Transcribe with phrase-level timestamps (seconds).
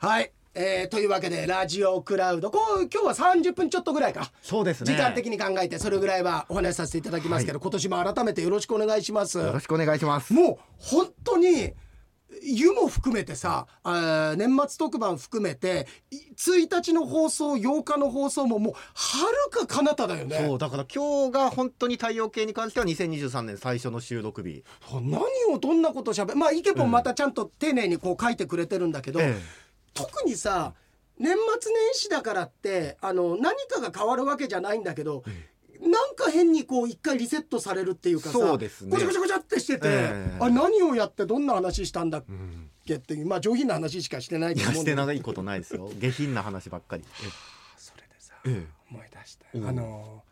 [0.00, 2.52] はい、えーというわけでラジオクラウド。
[2.52, 4.30] こう今日は30分ちょっとぐらいか。
[4.42, 4.94] そうですね。
[4.94, 9.38] 時間的に考えてそれぐらいはお話しさせていただきますけど、今年も改めてよろしくお願いします。
[9.38, 10.32] よろしくお願いします。
[10.32, 11.72] もう本当に
[12.44, 13.66] 湯も含めてさ
[14.36, 18.78] 年末特番含めてい1日の放送8日の放送ももうは
[19.50, 20.44] るか彼方だよね。
[20.46, 24.62] そうだから今日が本当に太陽系に関しては2023年最初の収録日。
[24.92, 25.18] 何
[25.52, 29.34] をどんなことしゃべまあイケポンまたちゃんと丁寧にこう書いてくれてるんだけど、え
[29.94, 30.74] 特にさ
[31.18, 35.24] 年末年始だからってあの何かが変わるわけじゃないんだけど、
[35.80, 38.90] なんか変にこう一回リセットされるっていうかさそうですね。
[38.90, 40.38] ごちゃごちゃごちゃってしてて、ええ。
[40.40, 45.06] あ何をやってどんな話したんだっうんけっていうまあ上品な話しかしてないと思うんだけど。
[45.06, 45.90] ないことないですよ。
[45.98, 47.04] 下品な話ばっかり。
[47.76, 49.46] それでさえ思い出した。
[49.54, 50.22] おうあの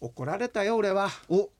[0.00, 1.10] 怒られたよ俺は。
[1.28, 1.50] お。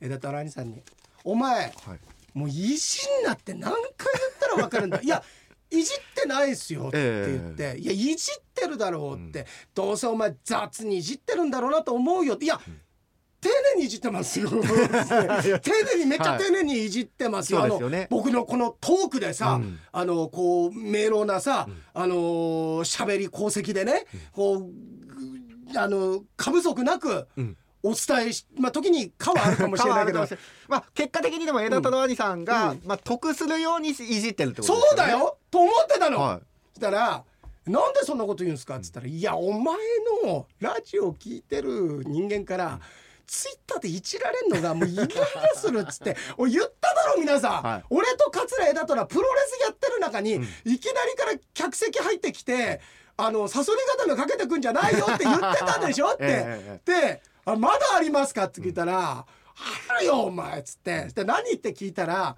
[0.00, 0.82] 枝太郎兄さんに
[1.24, 2.00] 「お前はい。
[2.34, 3.94] もう意地になって何回言っ
[4.40, 5.00] たら分かるんだ。
[5.00, 5.22] いや
[5.78, 12.44] いじってないっすよって言って、いやいじってるだろうって、どうせお前雑にいじってるんだろうなと思うよって。
[12.44, 12.60] いや、
[13.40, 14.48] 丁寧にいじってますよ。
[14.50, 18.06] 丁寧にめっちゃ丁寧にいじってますよ,、はいすよね。
[18.10, 19.78] 僕のこのトークでさ、うん。
[19.92, 30.26] あのこう明朗なさ、あのー喋り功績でね、こうあの過不足なくうんお伝えしまあ時にかはあるかもしれないけど。
[30.68, 32.42] まあ結果的にでも枝太郎兄さん。
[32.44, 34.82] が、まあ得するようにいじってるってことですよね。
[34.88, 35.36] そうだよ。
[35.50, 36.40] と思ってたの、は
[36.72, 37.22] そしたら
[37.66, 39.76] 「なんでそんなこと言うんですか?」っつったら「いやお前
[40.24, 42.80] のラジオ聞いてる人間から、
[43.26, 45.24] ツイッターでいじられんのがもうイライラ
[45.54, 47.84] するっつって 俺言っただろ皆さん、はい。
[47.90, 52.80] 俺と桂枝とらプロレスやってる中に、いきなりから客席入ってきて
[53.16, 56.10] あのサソリ固めかけてくんじゃないよって言ってたでしょ？
[56.14, 61.08] って、えであ「まだありますか?」って聞いたら「あるよお前」っつって。
[61.14, 61.52] で何？
[61.54, 62.36] って聞いたら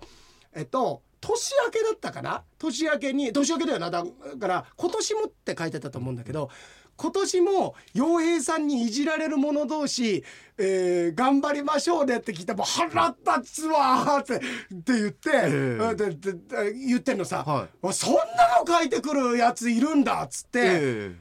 [0.55, 3.91] えっと年明けだったかな年明けに年明けだよな？
[3.91, 4.05] だ
[4.39, 6.51] から今年もって書いてたと思うんだけど
[6.99, 10.25] 今年も洋平さんにいじられる者同士、
[10.57, 18.21] えー頑張りましょうねって聞いてもう腹立つわーってって言って、えででで言ってんのさ、はあそんな
[18.65, 20.61] の書いてくるやついるんだっつって。
[20.63, 21.17] え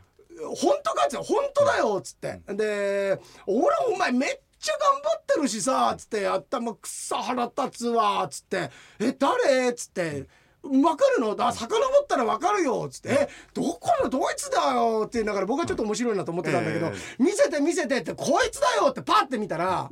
[0.55, 8.69] 本当かっつって本当だよっつって、で俺お前めっちゃ頑張ってるしさっつって頭くっさ腹立つわっつって。
[8.99, 10.27] え誰っつって。
[10.67, 11.35] 分かるの？
[11.37, 14.09] あ遡ったら分かるよっつって「えどこの？
[14.09, 19.91] ドイツだよ」って言いながら僕はちょっと面白いなと思ってたんだけどえ「見せて見せて」って「こいつだよ」ってパッて見たら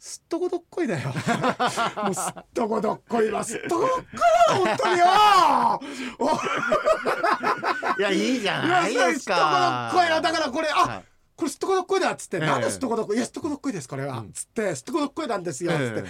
[0.00, 1.10] すっとこどっこいだよ。
[2.02, 3.30] もうすっとこどっこい。
[3.30, 4.02] わすっとこどっこ
[4.48, 5.06] いわ本当によ。
[7.98, 9.34] いやいいじゃいないやですか。
[9.36, 11.04] すっとこどっこい なだからこれあ、はい。
[11.36, 12.46] これすっとこどっこいだっつって、ええ。
[12.46, 15.84] なんですっとこどっこいいやすっとこどっこいですこれは、つってすっとこどっこいなんですよ、つって。
[15.84, 16.06] ええなんだ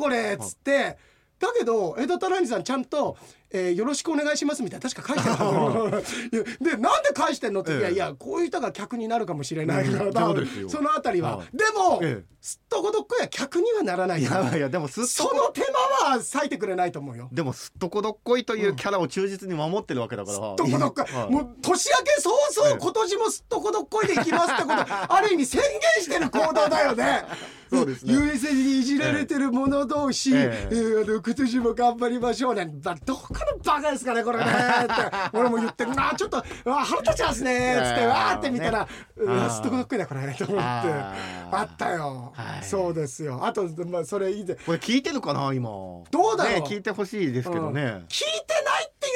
[0.00, 0.96] これっつって。
[1.38, 3.18] だけど江戸太郎さんちゃんと、
[3.56, 5.90] えーよろしくお願いします」みたいな確か書いてあ
[6.30, 7.78] る でなんで返してんのって、ええ。
[7.78, 12.36] いやいやこういう人が客になるかもしれないから、 うんそのあたりは、はいでも、ええ。
[12.40, 17.28] すっとこどっこいは客にはならないいよやいやでもその手間は割いてくれないと思うよ。
[17.32, 21.30] でもすっとこどっこいというキャラを忠実に守ってるわけだから、すっとこどっこい、はい。
[21.30, 24.74] もう年明け早々、ええ今年もすっとこどっこいでいきますってこと。
[24.76, 27.24] ある意味宣言してる行動だよね。
[27.70, 28.14] そうですね。
[28.14, 30.68] USA にいじられてる者同士、ええ。
[30.70, 34.92] えーあの今年も頑張りましょうねだどこのバカですかねこれねって。
[35.36, 38.00] 俺も言ってあちょっとあ腹立ちますねつって。
[38.00, 38.90] ええわーって見たら、ね。
[39.16, 39.50] うわあー。
[39.50, 40.62] すっとこどっこいだこれと思って。
[40.62, 42.64] あったよ、はい。
[42.64, 43.44] そうですよ。
[43.44, 44.56] あと、まあ、それ以前。
[44.56, 45.68] これ聞いてるかな今。
[45.70, 46.52] どうだろう。
[46.60, 48.65] ね聞いてほしいですけどね、聞いて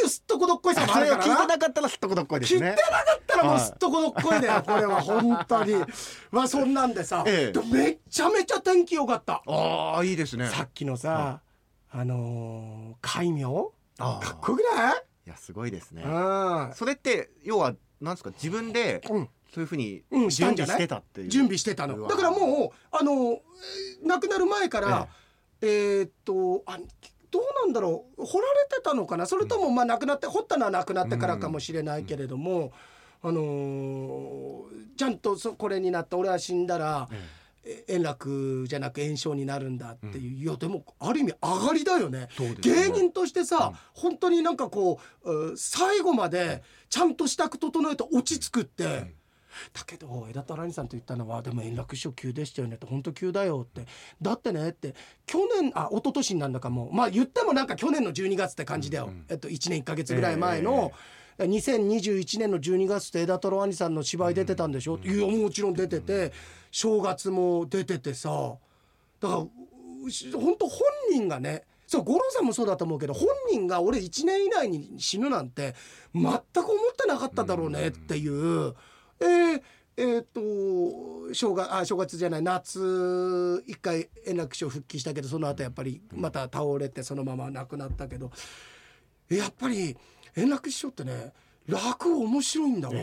[0.01, 2.75] いうすっとこどっこいさもあそれを聞いてなかったらすっとこどっこいですね。
[2.77, 5.75] 切ってなかったらもうすっとこどっこいだよ、これは本当に。
[6.31, 7.59] まあそんなんでさ、ええ。
[7.59, 10.49] でめっちゃめちゃ天気良かった、ああいいですね。
[10.49, 11.41] さっきのさ、
[11.91, 13.45] あのー、海名
[13.99, 14.21] あー。
[14.21, 14.95] かっこよくない？
[15.27, 16.03] いやすごいですね。
[16.05, 16.73] うん。
[16.75, 19.29] それって要はなんですか自分でうん。
[19.53, 20.79] そういうふうにうんしたんじゃない？
[20.79, 21.29] 準備してたっていう。
[21.29, 22.07] 準備してたの。
[22.07, 25.09] だからもうあのーえー亡くなる前から
[25.61, 26.79] えーっとあ
[27.31, 28.25] どうなんだろう？
[28.25, 29.27] 掘られてたのかな？
[29.27, 32.73] それともまあ亡くなって掘ったのは亡くなってからかもしれないけれども、
[33.23, 42.29] あのーちゃんとそこれになった俺は死んだら、ええ円楽じゃなく炎症になるんだっていう、いやでもある意味上がりだよね。
[42.61, 49.15] 芸人としてさ、本当になんかこうう最後までちゃんと支度整えて落ち着くって、
[49.73, 53.87] だけど枝田ラさんと言ったのはでも円楽師匠急でしたよねって本当急だよって。
[54.21, 54.95] だってねって
[55.27, 60.93] 去年あ一昨年になんだかもまあ言ってもなんか去年の12月って感じだよ、えっと、1年1か月ぐらい前の、
[61.39, 66.33] 2021年の12月って枝太郎兄さんの芝居出てたんでしょ、いやもちろん出てて
[66.71, 68.55] 正月も出ててさ。
[69.21, 70.81] だから本当本
[71.13, 75.75] 人がねそう五郎さんもそうだと思うけど本人が俺1年以内に死ぬなんて
[76.15, 78.75] 全く思ってなかっただろうねっていう、
[79.21, 79.63] えー
[79.97, 88.31] えーっと正月あ正月じゃない夏一回円楽師匠復帰したけどその後やっぱりまた倒れてそのまま亡くなったけど
[89.29, 89.97] やっぱり
[90.37, 91.33] 円楽師匠ってね
[91.67, 92.95] 落語面白いんだわ。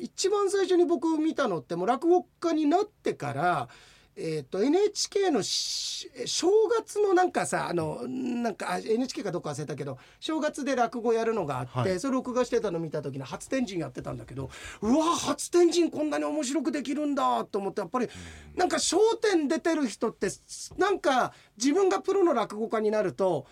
[0.00, 3.68] 一番最初に僕見たのってもう落語家になってから、
[4.14, 6.48] えー、と NHK のし正
[6.78, 12.00] 月のなんかさあのなんかあ NHK かどっか忘れたけど正月で落語やるのがあって、はい。
[12.00, 14.50] それ録画してたの見た時に初天神やってたんだけど
[14.82, 18.08] うわ初天神こんなに面白くできるんだと思ってやっぱり
[18.54, 20.28] なんか『笑点』出てる人って
[20.76, 23.46] なんか自分がプロの落語家になると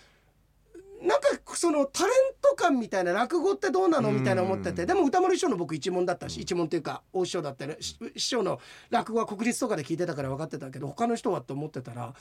[1.03, 8.61] なんかそのタレント感みたいな落語ってどうなのみたいな思っててでも歌丸師匠の僕一門だったし一門っていうか大師匠だったりし師匠の
[8.91, 12.13] 落語は国立とかで聞いてたから分かってたけど他の人はと思ってたらや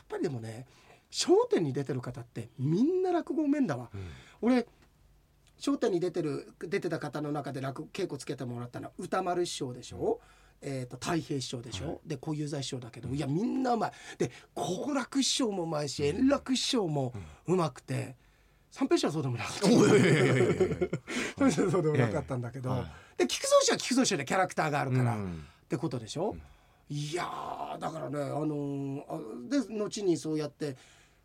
[0.00, 0.66] っぱりでもね
[1.26, 3.88] 『笑点』に出てる方ってみんな落語うめんだわ。
[4.42, 4.66] 俺
[5.64, 10.20] 『笑点』に出てる出てた方の中で落語稽古つけてもらったのは歌丸師匠でしょ、
[10.60, 13.92] えー、と太平師匠でしょ、で小遊三師匠だけどいやみんなうまい。
[14.18, 17.14] で好楽師匠もうまいし円楽師匠も
[17.46, 18.16] うまくて
[18.74, 19.68] 三平師匠はそうでもなかった。
[19.70, 25.46] 三平はそうでもなかったんだけど、はいで菊蔵師匠は菊蔵師匠でキャラクターがあるから、うん。
[25.64, 26.36] ってことでしょ、
[26.90, 30.72] いやーだからねあのーあで後にそうやって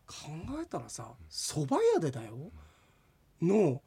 [0.06, 0.16] 考
[0.62, 2.38] えたらさ蕎麦屋でだよ。
[3.42, 3.82] の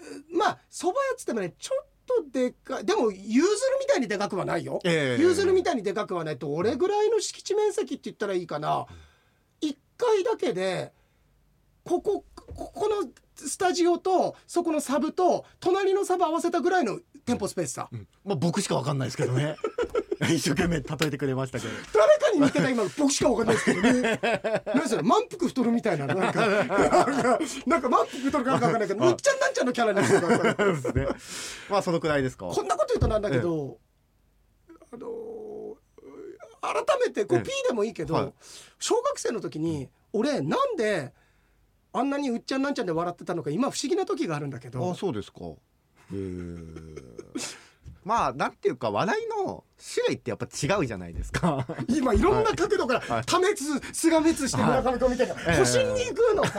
[0.00, 0.02] え
[0.36, 4.80] まあ蕎麦屋っつってもねちょっとでかいでもゆうずるみたいにでかくはないよ。
[4.82, 5.22] ええ。
[5.22, 8.86] ゆうずるみたいにでかくはないと俺ぐらいの敷地面積って言ったらいいかな。
[9.60, 10.92] 1階だけで
[11.84, 17.88] ここここのスタジオとそこのサブと隣のサブ合わせたぐらいの店舗スペースさ。
[17.92, 18.06] うん。
[18.24, 19.56] まあ僕しかわかんないですけどね。
[20.22, 21.72] 一生懸命例えてくれましたけど。
[21.92, 24.20] 誰かに似てた今僕しかわかんないですけどね。
[24.74, 26.46] 何それ満腹太るみたいななんか。
[27.66, 31.08] なんか満腹太るかなんかわかんないけどむっちゃんなんちゃんのキャラになってたね。
[31.68, 32.46] まあそのくらいですか。
[32.46, 33.78] こんなこと言うとなんだけど、
[34.92, 35.44] あのー
[36.64, 36.74] 改
[37.06, 37.44] めてこうええ。
[37.44, 38.32] P でもいいけど、はい。
[38.78, 41.12] 小学生の時に俺なんで
[41.96, 45.44] あんなにうっちゃんなんちゃんで笑ってたのか今不思議な時があるんだけあどそうですか。
[45.44, 45.52] へ
[46.12, 46.14] え。
[48.04, 50.48] まあなんていうか笑いの種類ってやっぱ違
[50.80, 51.64] うじゃないですか。
[51.88, 53.22] 今いろんな角度からはい。
[53.24, 53.56] 多滅
[53.92, 55.34] すが滅して村上君みたいな。
[55.34, 55.58] ええ。
[55.58, 56.44] 都心に行くの。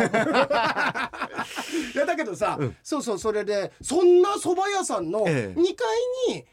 [1.93, 2.77] いやだけどさ、うん。
[2.81, 5.53] そうそうそれでそんな蕎麦屋さんの2え。
[5.53, 5.65] え階
[6.33, 6.45] に、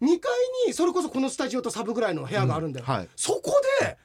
[0.00, 0.32] 2階
[0.66, 2.94] にそれこそこのスタジオとサブぐらいの部屋があるんだよ、うん。
[2.94, 3.08] はい。
[3.14, 3.98] そこで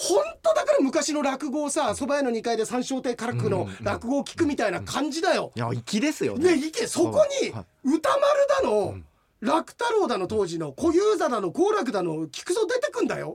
[0.00, 5.52] 本当だから昔の落語をさ蕎麦屋の2階で三笑亭からくの落語を聞くみたいな感じだよ。
[5.54, 6.56] いや粋ですよね。
[6.56, 8.22] ね行けそこには歌丸
[8.62, 8.98] だの、
[9.40, 13.34] 楽太郎だの当時の小遊三だの好楽だの聞くぞ出てくんだよ。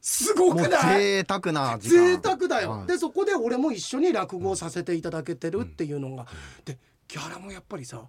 [0.00, 1.00] すごもうくない？
[1.00, 2.16] 贅沢な時間。
[2.16, 2.86] 贅沢だよ、はい。
[2.86, 6.26] でそこで俺も一緒に落語をさせていただけてるっていうのが、
[6.64, 8.02] でギャラもやっぱりさ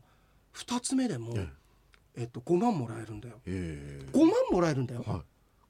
[0.56, 1.34] 2つ目でも、
[2.16, 3.42] えっと、5万もらえるんだよ。
[3.46, 5.22] へ5万もらえるんだよ、はい。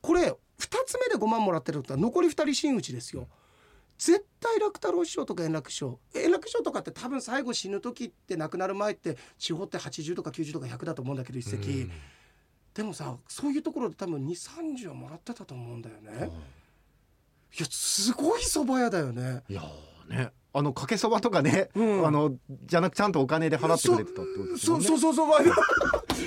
[0.02, 3.28] これ2つ目で5万もらってるって残り2人真打ちですよ。
[3.98, 6.00] 絶対楽太郎師匠とか円楽師匠。
[6.16, 11.90] 円楽師匠とかって多分最後死ぬ時って亡くなる前って地方って80とか90とか100だと思うんだけど一席、
[12.74, 16.32] でもさそういうところで多分230はもらってたと思うんだよね、
[17.58, 19.44] いやすごい蕎麦屋だよね。
[19.50, 20.32] いやーね。
[20.52, 22.08] あのかけそばとかね、うん。
[22.08, 22.34] あの
[22.66, 24.84] じゃなくちゃんとお金で払ってくれてたってことですよね。
[24.84, 25.54] そうそうそうそう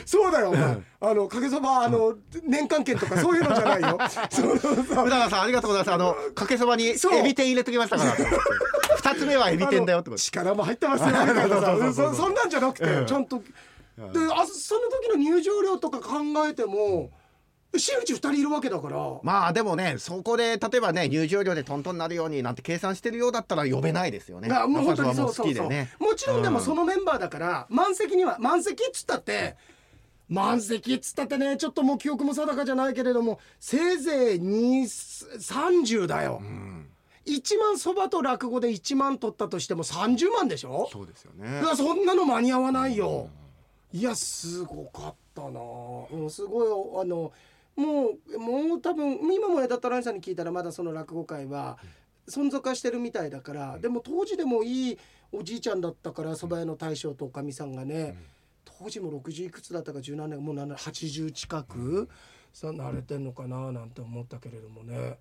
[0.05, 0.79] そうだよお前。
[1.01, 3.99] あのかけそばあの年間券とかそういうのじゃないよ。
[4.31, 5.07] そうそうそう。
[5.07, 5.95] 宇多田さんありがとうございます。
[5.95, 8.15] あのかけそばにエビ天入れときましたから。
[8.97, 10.23] 二つ目はエビ天だよってこと。
[10.23, 13.07] 力も入ってますよみたいなさそんなんじゃなくて、うん。
[13.07, 13.43] ちゃんと。
[13.97, 17.11] であその時の入場料とか考えても
[17.79, 24.49] 真打ち2人いるわけだから、まあでもねそこで例えばね入場料でトントンになるようになんて計算してるようだったら呼べないですよね。
[24.49, 29.57] もう本当にそうそうそう、もちろんでもうんそのメンバーだから満席には満席っつったって
[30.33, 34.83] 満席っつったってねちょっともう記憶も定かじゃないけれどもせいぜい2
[35.39, 36.89] 30だよ、うん。
[37.27, 40.89] 1万そばと落語で1万取ったとしても30万でしょ？
[40.91, 41.63] そうですよね。
[41.77, 43.29] そんなの間に合わないよ。
[43.93, 45.61] いやすごかったな、
[46.11, 47.31] うん、すごいあの
[47.77, 51.77] もうもう多分今も枝田蘭さんに聞いたらまだその落語界は
[52.27, 54.99] 存続はしてるみたいだからでも当時でもいい
[55.31, 58.17] おじいちゃんだったから蕎麦屋の大将とおかみさんがね
[58.83, 62.09] 当時も60いくつだったか十何年もう7 80近く
[62.53, 65.19] さ慣れてんのかななんて思ったけれどもね。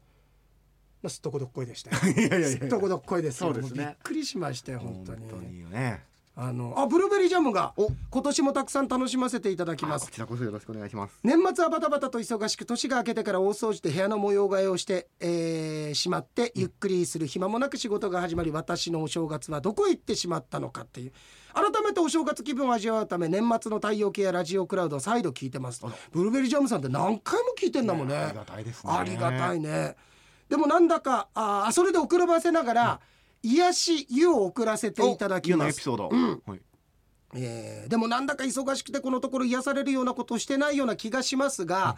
[1.04, 1.98] まあ、すっとこどっこいでしたよ。
[2.14, 3.54] いやいやいやすっとこどっこいですよ。
[3.54, 5.30] そうですねもびっくりしましたよ、本当に。
[5.30, 6.04] 本当にね。
[6.36, 7.90] あのあブルーベリージャムがお。
[8.10, 10.04] 今年もたくさん楽しませていただきます。
[10.04, 11.20] あこちらこそよろしくお願いします。
[11.24, 21.12] 年末はバタバタと忙しく年が明けてから大掃除で部屋の模様替えをして、えーしまってゆっくりする暇もなく仕事が始まり私のお正月はどこへ行ってしまったのかっていう。
[21.54, 28.16] 改めてお正月気分を味わうため年末の太陽系やラジオクラウドを再度聞いてますブルーベリージャムさんって何回も聞いてんだもんね。
[28.16, 28.94] ありがたいですね。
[28.94, 29.98] ありがたいね。
[30.48, 33.00] でもなんだかあーそれで遅らばせながら、
[33.44, 35.76] 癒し湯を送らせていただきます。
[35.76, 36.42] エピソード、うん。
[36.46, 36.62] はい。
[37.36, 41.98] えーでもなんだか忙しくてこのところ癒されるようなことをしてないような気がしますが、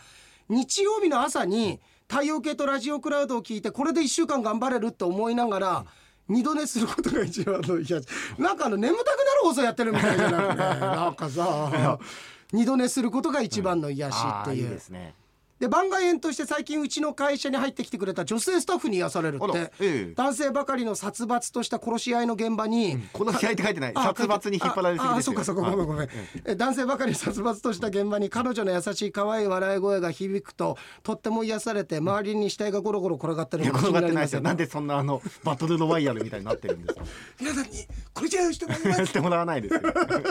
[0.50, 5.86] 日曜日の朝に太陽系とラジオクラウドを聞いてこれで1週間頑張れると思いながら、
[6.30, 8.08] 二度寝することが一番の癒し。
[8.38, 10.56] なんかあの眠たくなる放送やってるみたいじゃなくて。
[10.86, 12.00] なんかさ
[12.52, 14.70] 二度寝することが一番の癒しっていう。
[14.70, 15.16] ですね
[15.64, 20.14] で番外編として最近うちの会社に入ってきてくれた女性スタッフに癒されるって、ええ。
[20.14, 23.92] 男性ばかりの殺伐とした殺し合いの現場に、この試合って書いてない。
[23.96, 25.32] あ殺伐に引っ張られすぎああですよ。
[25.32, 26.10] そうかそうかごめんごめん、
[26.44, 34.26] え男性ばかり殺伐とした現場に彼女の優しい可愛い笑い声が響くととっても癒されて周りに死体がゴロゴロ転がってるのが気に転がってなりますよ。
[34.26, 37.06] ですよなんでそんなあのバトルロワイヤルみたいになってるんですか？
[37.40, 37.70] 皆さんに
[38.14, 39.82] これじゃしてもらいます してもらわないですよ。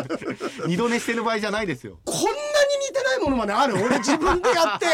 [0.69, 1.97] 二度寝してる場合じゃないですよ。
[2.05, 2.33] こんなに
[2.91, 3.77] 似てないものまである？
[3.77, 4.87] 俺自分でやって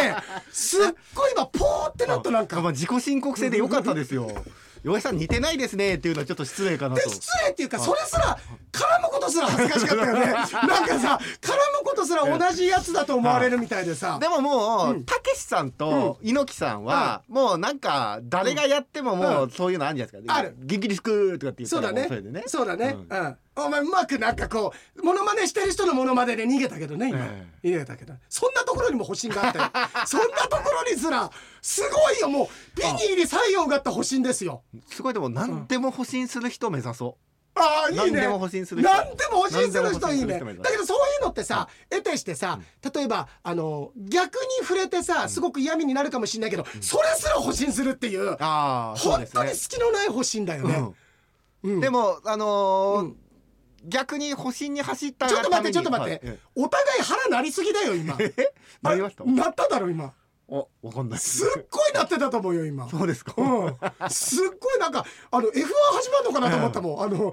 [0.51, 0.81] すっ
[1.15, 2.61] ごい今ポーってなったなんか。
[2.61, 4.31] まあ自己申告制でよかったですよ。
[4.85, 7.03] 岩井さん似てないですねっていうのはちょっと失礼かなと。
[7.03, 8.39] で失礼っていうかそれすら
[8.73, 10.27] 絡むことすら恥ずかしかったよね。
[10.33, 14.19] なんかさ絡むことすら同じやつだと思われるみたいでさ。
[14.21, 20.35] でももうたけしさんと猪木さんはもうなんか誰がやってももうそういうのあるんじゃないですか。
[20.35, 20.55] ある。
[20.59, 22.03] 元気にすくとかって言ったそうだね。
[22.03, 22.45] うそれでね。
[22.47, 23.19] そうだね、うん。
[23.19, 28.15] うんお前うまくなんかこうモノマネしてる人のモノマネで逃げたけどね今、え逃げたけど。
[28.29, 29.71] そんなところにも保身があったよ。
[30.07, 31.31] そんなところにすら
[31.63, 32.29] すごいよ。
[32.29, 32.49] もう
[32.81, 34.63] 美に入り採用があった保身ですよ。
[34.91, 35.15] すごい。
[35.15, 37.61] でも何でも保身する人を目指そう。
[37.61, 38.03] ああいいね。
[38.03, 38.91] 何でも保身する人。
[38.91, 40.39] 何でも保身する人いいね。
[40.63, 42.61] だけどそういうのってさ得てしてさ
[42.95, 49.41] 例えばあの逆に触れてさすごく嫌味になるかもしれないけど、それすら保身するっていうああそう本ですね。
[49.43, 50.85] 当に隙のない保身だよね、
[51.65, 51.81] うん。
[51.81, 53.17] でもあのーうん
[53.89, 56.37] 逆に保身に走ったちょっと待ってちょっと待って、はい。
[56.37, 58.17] えお互い腹なりすぎだよ今。
[58.21, 58.33] え
[58.83, 59.25] なりました？
[59.25, 60.13] あなっただろ今。
[60.49, 61.19] おわかんない。
[61.19, 62.89] すっごいなってたと思うよ今。
[62.89, 63.77] そうですか、うん、
[64.11, 67.03] すっごいなんかあの F1 始まるのかなと思ったもん。
[67.03, 67.33] あのポーン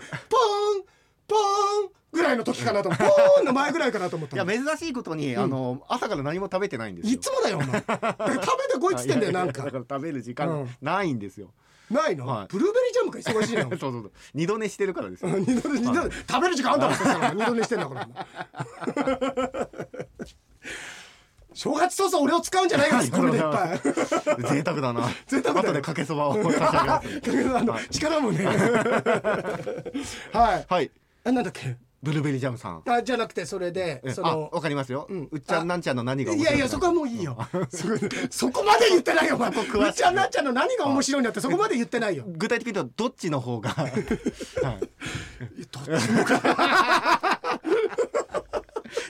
[1.28, 3.00] ポーンぐらいの時かなと思う。
[3.00, 7.14] ポーンの前ぐらいかなと思ったいや珍しいことに、あの朝から何も食べてないんですよ。
[7.14, 7.68] いつもだよお前。
[7.68, 10.36] 食べてこいっつってんだよ なんだかから食べる時うん。
[10.36, 11.52] 間ないんですよ、
[11.92, 12.48] ないの、はい。
[12.50, 14.12] ブルーベリージャムか忙しいの そうそうそう。
[14.34, 15.30] 二度寝してるからですよ。
[15.36, 17.34] うん二度寝二度寝食べる時間あんだろそしたら。
[17.34, 18.08] 二度寝してんだから
[21.54, 23.80] 正月早々俺を使うんじゃないよツッコミでいっぱい。
[24.56, 25.10] 贅沢だな。
[25.26, 25.68] 贅沢だよ。
[25.70, 27.58] 後でかけそばを差し上げます。
[27.58, 28.46] あの力もね。
[28.46, 28.52] は
[30.58, 30.66] い。
[30.68, 30.92] はい。
[31.24, 31.78] あなんだっけ？
[32.06, 32.84] ブルーベリージャムさん。
[32.88, 35.28] あじゃなくてそれでそのわかりますよ、ん。
[35.32, 37.36] うっちゃんなんちゃんの何が面いやいやそこはもういいよ。
[38.30, 39.50] そこまで言ってないよお前。
[39.50, 42.24] うっちゃんなっちゃんの何が面白いんだってそこまで言ってないよ。
[42.28, 43.92] 具体的に言うとどっちの方が、 はい、
[45.72, 47.42] どっちもか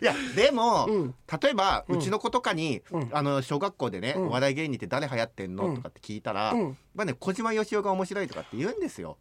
[0.02, 1.16] いやでも、うん。
[1.42, 3.10] 例えば、うちの子とかに、うん。
[3.12, 4.28] あの小学校でね、うん。
[4.28, 5.76] お笑い芸人って誰流行ってんの、うん。
[5.76, 6.78] とかって聞いたら、うん。
[6.96, 9.18] まあね小島よしおが面白いとかって言うんですよ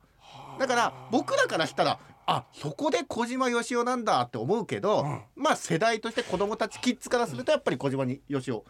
[0.59, 5.23] だから僕らからしたらあそこで小島よしおなんだって思うけど、うん。
[5.37, 8.65] まあ世代として子供たちキッズからするとやっぱり小島によしお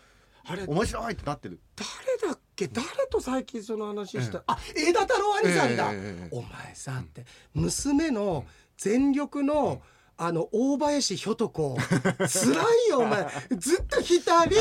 [0.46, 1.60] あれ面白いってなってる。
[1.76, 2.68] 誰だっけ？
[2.68, 6.36] 誰と最近その話した、あ枝太郎兄さんだ、ええええええ。
[6.36, 8.44] お前さって娘の
[8.76, 9.80] 全力の、
[10.16, 11.76] あの大林ひょと子。
[12.18, 12.52] 辛
[12.86, 13.26] いよお前。
[13.58, 14.56] ずっと左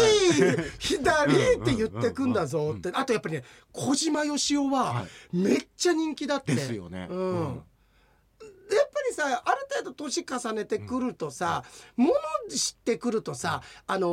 [0.79, 2.89] 左って言ってくんだぞって。
[2.93, 6.55] あとやっぱりね小島よしおははめっちゃ人気だって。
[6.55, 7.07] ですよね。
[7.09, 7.63] うん。
[8.75, 11.63] やっぱりさある程度年重ねてくるとさ、
[11.95, 12.13] もの
[12.49, 14.07] 知ってくるとさあの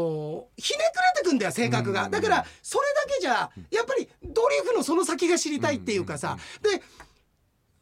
[0.59, 6.83] ーひねくれてくんだよ性格が、うんだからそれだけじゃやっぱりドリフのその先が知りたいっていうかさ、で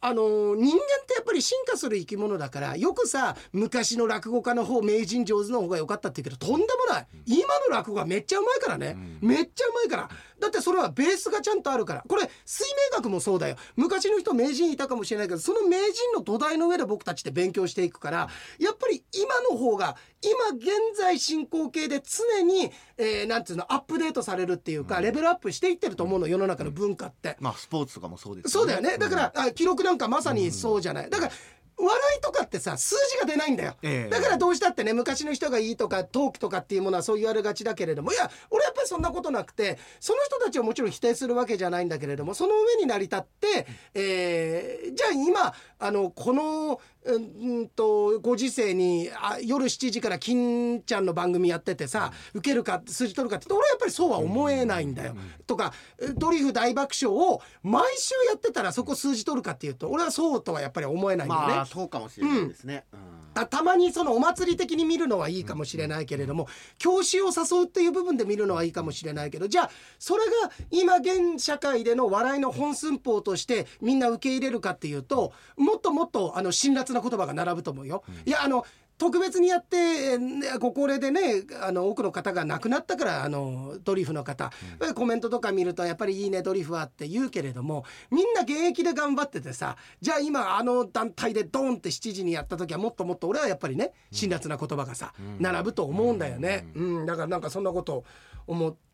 [0.01, 7.07] あのー人間ってやっぱり進化する生き物だからよくさ昔の落語家の方名人上手の方が良かったって言うけどとんでもない。
[7.25, 12.03] 今の落語がめっちゃうまいからね、めっちゃうまいからだってそれはベースがちゃんとあるから。
[12.07, 13.55] これ水明学もそうだよ。
[13.75, 18.29] 昔の人名人いたかもしれないけどその名人の土台の上で僕たちって勉強していくから
[18.59, 27.37] やっぱり今の方が今現在進行形で常に、えーなんていうのアップデートされるっていうか、レベルアップしていってると思うの世の中の文化って。
[27.39, 28.97] まあスポーツとかもそうですそうだよね。
[28.97, 31.09] だから、あ記録なんかまさにそうじゃない。
[31.09, 31.39] だから笑
[31.87, 34.09] いとかってさ数字が出ないんだよ、ええ。
[34.09, 47.19] だからどうしたってね昔の人がいいとかトークとかっていうものはそう言われがちだけれどもいや俺やっぱりそんなことなくてその人たちをもちろん否定するわけじゃないんだけれどもその上に成り立って、えーじゃあ今あのこの、えう
[47.63, 55.15] んとご時世にあ夜7時から金ちゃんの番組やっててさ、受けるか数字取るかって俺はやっぱりそうは思えないんだよ。
[55.47, 55.73] とか
[56.15, 61.55] ドリフ大爆笑を毎週やってたらそこ数字取るかっていうと俺はそうとはやっぱり思えないんだよね。
[61.55, 62.99] まあそうかもしれないですね、うん。
[63.41, 66.47] あたまにそのお祭り的に見るのはいいかもしれないけれども、
[66.77, 70.31] 教師を誘うっていう部分で見るのはいいかもしれないけどじゃあそれが
[70.71, 78.03] 今現社会での笑いの本寸法としてみんな受け入れるかっていうともっともっとあの辛辣な言葉が並ぶと思うよ。
[78.25, 78.65] いやあの
[78.99, 84.51] 特別にやってねご高齢でねあの多くの方が亡くなったからあのドリフの方、
[84.93, 97.05] コメントとか見るとやっぱりいいねドリフはって言うけれどもみんな現役で頑張っててさじゃあ今あの団体でドンって7時にやった時はもっともっと俺はやっぱりね辛辣な言葉がさ、並ぶと思うんだよね、うん。
[97.05, 98.03] だからなんかそんなこと
[98.47, 98.88] 思って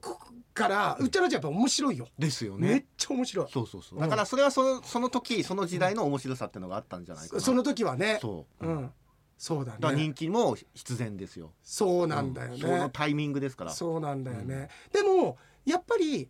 [0.00, 0.18] こ
[0.54, 3.46] からうっちゃらちゃんやっぱ面白いよ、ですよめっねちゃ面白い。
[3.50, 4.00] そうそうそう。
[4.00, 7.40] だからそれはそのその時その時代の面白さっていうのがあったんじゃないかな。
[7.40, 8.18] その時はね。
[8.20, 8.92] そう、だうん。
[9.36, 9.96] そうだね。
[9.96, 11.52] 人気も必然ですよ。
[11.62, 12.60] そうなんだよね、うん。
[12.60, 13.70] そのタイミングですから。
[13.70, 16.28] そうなんだよね、でもやっぱり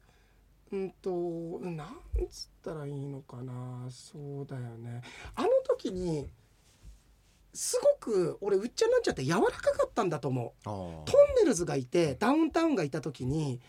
[0.70, 1.10] うんと
[1.62, 1.96] なん
[2.30, 3.86] つったらいいのかな。
[3.90, 5.00] そうだよね。
[5.34, 6.28] あの時に
[7.58, 10.64] すごく俺うっちゃになっちゃって柔らかかったんだと思う。
[10.64, 13.60] トンネルズがいてダウンタウンがいた時に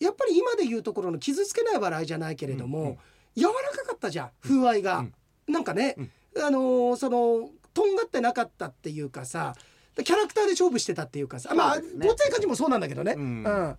[0.00, 2.98] やっぱり今で言うところの傷つけない笑いじゃないけれども、うんうん
[3.36, 5.06] 柔らかかったじゃん風合いが、
[5.46, 5.94] なんかね、
[6.38, 9.54] あのーそのとんがってなかったっていうかさ
[9.94, 13.78] キャラクターで勝負してたっていうかさまあごっつい感じもそうなんだけどね、ううんん。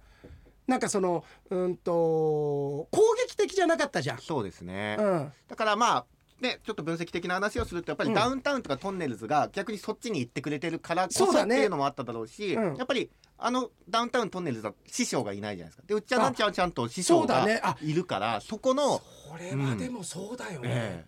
[0.68, 2.88] なんかそのうんと攻
[3.28, 4.20] 撃的じゃなかったじゃん。
[4.20, 6.06] そうですね、うん、だからまあ
[6.42, 8.16] ね、ちょっと分析的な話をするとやっぱりうん。
[8.16, 12.76] ダウンタウンとかトンネルズが逆にそっちに行ってくれてるからこそっていうのもあっただろうしうん。
[12.78, 15.84] やっぱりあのダウンタウントンネルズは師匠がいないじゃないですか。
[15.88, 17.46] でうっちゃんなんちゃんはちゃんと師匠が
[17.82, 20.70] いるからそこの、それはでもそうだよね。
[20.70, 21.06] え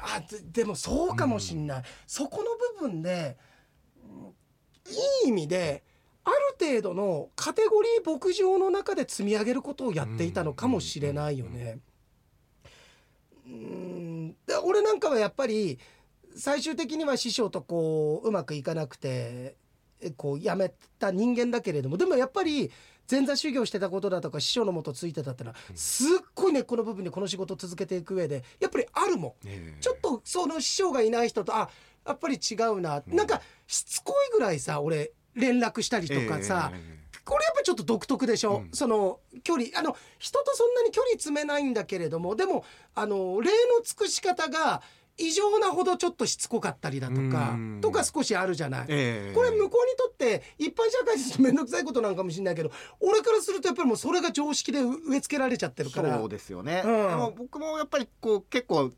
[0.00, 3.36] あででもそうかもしんない、そこの部分で
[4.04, 4.34] うん
[5.24, 5.82] いい意味で
[6.24, 11.78] ある程度のカテゴリー牧場の中で積み上げることをやっていたのかもしれないよね。
[13.48, 14.36] うん。
[14.46, 15.78] で俺なんかはやっぱり
[16.36, 19.56] 最終的には師匠とこううまくいかなくて
[20.00, 22.70] えこう辞めた人間だけれどもでもやっぱり
[23.10, 29.48] 前座修行してたことだとか師匠のもとついてたってのはすっごい根っこの部分にこの仕事を続けていく上でやっぱりあるもん。
[29.48, 29.80] ええ。
[29.80, 31.70] ちょっとその師匠がいない人とあ
[32.06, 33.16] やっぱり違うな、うん。
[33.16, 38.70] なんかしつこいぐらいさ俺連絡したりとかさ、ええこれやっぱちょっと独特でしょ、うん。
[38.72, 39.66] その距離。
[39.76, 42.64] あの人とそんなに距離詰めないんだけれどもでも
[42.94, 44.82] あの礼の尽くし方が
[45.18, 47.80] 異常なほどちょっとしつこかったりだとかうん。
[47.82, 48.86] とか少しあるじゃない。
[48.88, 49.34] ええ。
[49.34, 56.16] これ向こうにとって一般社会ですと面倒くさいことなんかもしれないけど俺からするとやっぱりもうそれが常識で植え付けられちゃってるから。
[56.16, 57.08] そうですよね、うん。
[57.08, 58.92] でも僕もやっぱりこう結構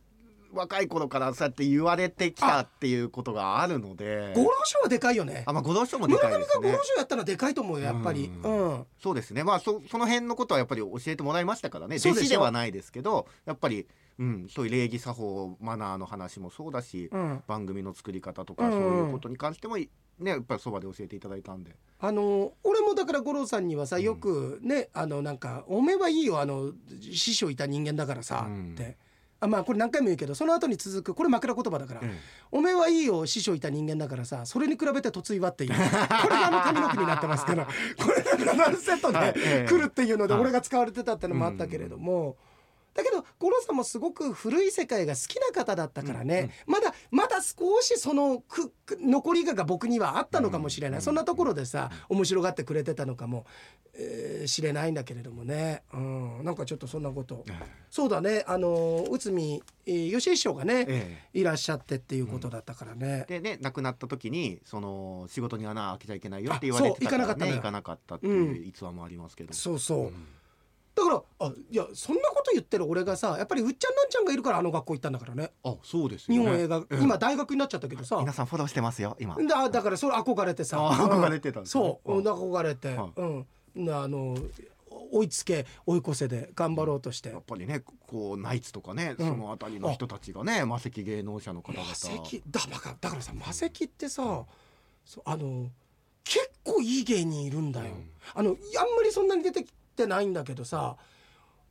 [0.52, 4.32] 若い頃からそうやって言われてきたっていうことがあるので。
[4.34, 5.44] 五郎賞はでかいよね。
[5.46, 6.70] あまあご同賞もで村かいですね。
[6.70, 8.30] 五郎賞やったのはでかいと思うよやっぱり。
[8.42, 8.86] ううん。
[9.02, 9.44] そうですね。
[9.44, 11.96] まあそその辺のことはやっぱり教えてもらいましたからね。
[11.96, 13.86] 弟子ではないですけどやっぱり、
[14.18, 17.42] うん、そういう礼儀作法マナーの話もそうだし、うん。
[17.46, 18.72] 番組の作り方とか、うん。
[18.72, 19.88] そういうことに関してもね
[20.20, 21.76] やっぱりそばで教えていただいたんで。
[22.00, 28.72] あの俺もだから五郎さんにはさよくね、あのなんか「おめえはいいよあの師匠いた人間だからさ」うん。
[28.72, 28.96] って。
[29.40, 32.18] あまあこれ何回も言うけどその後に続くこれ枕言葉だからえ
[32.52, 35.70] 「おめえはいいよ師匠いた人間だからさそれに比べて嫁いは」っていう。
[35.70, 37.70] これがあの髪の毛になってますから こ
[38.38, 39.68] れがラルセットはいでええ。
[39.68, 40.42] 来るっていうのではい。
[40.42, 42.36] 俺が使われてたってのもあったけれども。
[42.92, 51.02] だけど五郎さんもすごく古い世界が好きな方だったからね、まだまだ少しそのくく残りがが僕にはあったのかもしれない、うん。
[51.02, 53.46] そんなところでさ面白がってくれてたのかも、
[53.94, 57.44] えーしれないんだけれどもね、うん、なんかちょっとそんなこと。
[57.48, 57.52] え
[57.90, 58.44] そうだね。
[58.46, 67.52] あの内海、えー、吉井師匠がね、えいらっしゃってっていうことだったからね、でね亡くなった時にその仕事に穴開けちゃいけないよって言われてたからあそう行かなかったのよ。
[67.52, 70.26] ね行かなかったっていう逸話もありますけど、そうそう、うん
[71.00, 75.52] だからあいやそんなこと言ってる俺がさやっぱりうっちゃんなんちゃんがいるからあの学校行ったんだからね。
[75.64, 76.42] あそうですよね。
[76.42, 78.16] 日本映画、ええ今大学になっちゃったけどさ。
[78.20, 79.36] 皆さんフォローしてますよ今。
[79.36, 80.78] だだからそれ憧れてさ。
[80.78, 81.82] あ憧れてたんですね。
[81.82, 83.12] そう、うん、憧れて、はい。
[83.16, 83.46] うん。
[83.74, 84.36] なあの
[85.12, 87.30] 追いつけ追い越せで頑張ろうとして。
[87.30, 89.28] やっぱりねこうナイツとかね、うん。
[89.28, 91.84] その辺りの人たちがね魔石芸能者の方々。
[91.86, 94.44] 魔石だだからだからさ魔石ってさ、
[95.04, 95.68] そうあの
[96.24, 98.10] 結構いい芸人いるんだよ、うん。
[98.34, 98.56] あのあん
[98.96, 99.64] まりそんなに出て
[100.00, 100.96] きてないんだけどさ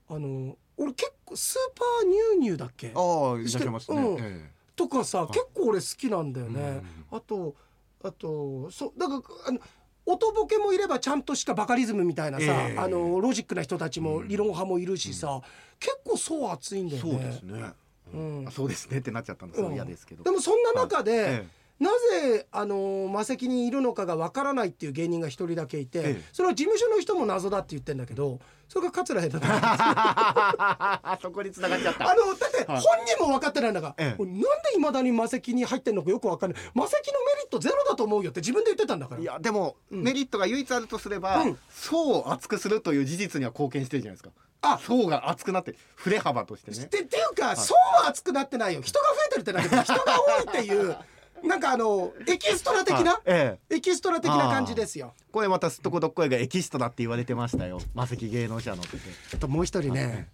[0.10, 2.92] あの俺結構スーパーニューニューだっけ？
[2.96, 4.18] ああいらっしゃいますね、うん。
[4.20, 7.18] えとかさ結構俺好きなんだよね、うん。
[7.18, 7.56] あと
[8.04, 9.60] あとそうだからあの
[10.06, 12.80] 音ボケもいればちゃんとしたバカリズムみたいなさ、ええ。
[12.80, 14.28] あのロジックな人たちもうん。
[14.28, 15.42] 理論派もいるしさ、
[15.80, 17.12] 結構層厚いんだえよね。
[17.12, 17.74] そうですね、
[18.14, 18.46] うん。
[18.48, 21.48] あそうですねってなっちゃったのすごい嫌ですけど、でもそんな中で、え
[21.80, 21.90] な
[22.22, 26.24] ぜあの魔石にいるのかがわからないっていう芸人が一人だけいて、ええ。
[26.34, 29.48] それは事務所の人も謎だって言ってんだけどそれが桂平太
[31.22, 32.12] そこに繋がっちゃった。
[32.12, 32.82] あのだってはい。
[32.82, 34.24] 本人も分かってないんだから、ええ。
[34.24, 36.62] なんでいまだに魔石に入ってんのかよく分かんない。
[36.74, 39.22] 魔石のメリットゼロだと思うよって自分で言ってたんだから。
[39.22, 40.04] いやでも、うん。
[40.04, 41.58] メリットが唯一あるとすれば、うん。
[41.72, 44.32] 層を厚くするという事実には貢献してるじゃないですか。
[44.62, 44.78] あ。
[44.80, 46.78] 層が厚くなって振れ幅としてね。
[46.84, 48.82] っていうか、そうは熱くなってないよ。
[48.82, 50.96] 人が増えてるってだけで人が多いっていう
[51.44, 53.22] なんかあのエキストラ的な、はい。
[53.26, 53.76] ええ。
[53.76, 55.14] エキストラ的な感じですよ。
[55.32, 57.80] これまたすっとこどっこいがエキストラって言われてましたよ。
[57.94, 58.98] 魔石芸能者のって
[59.34, 60.30] あともう一人ね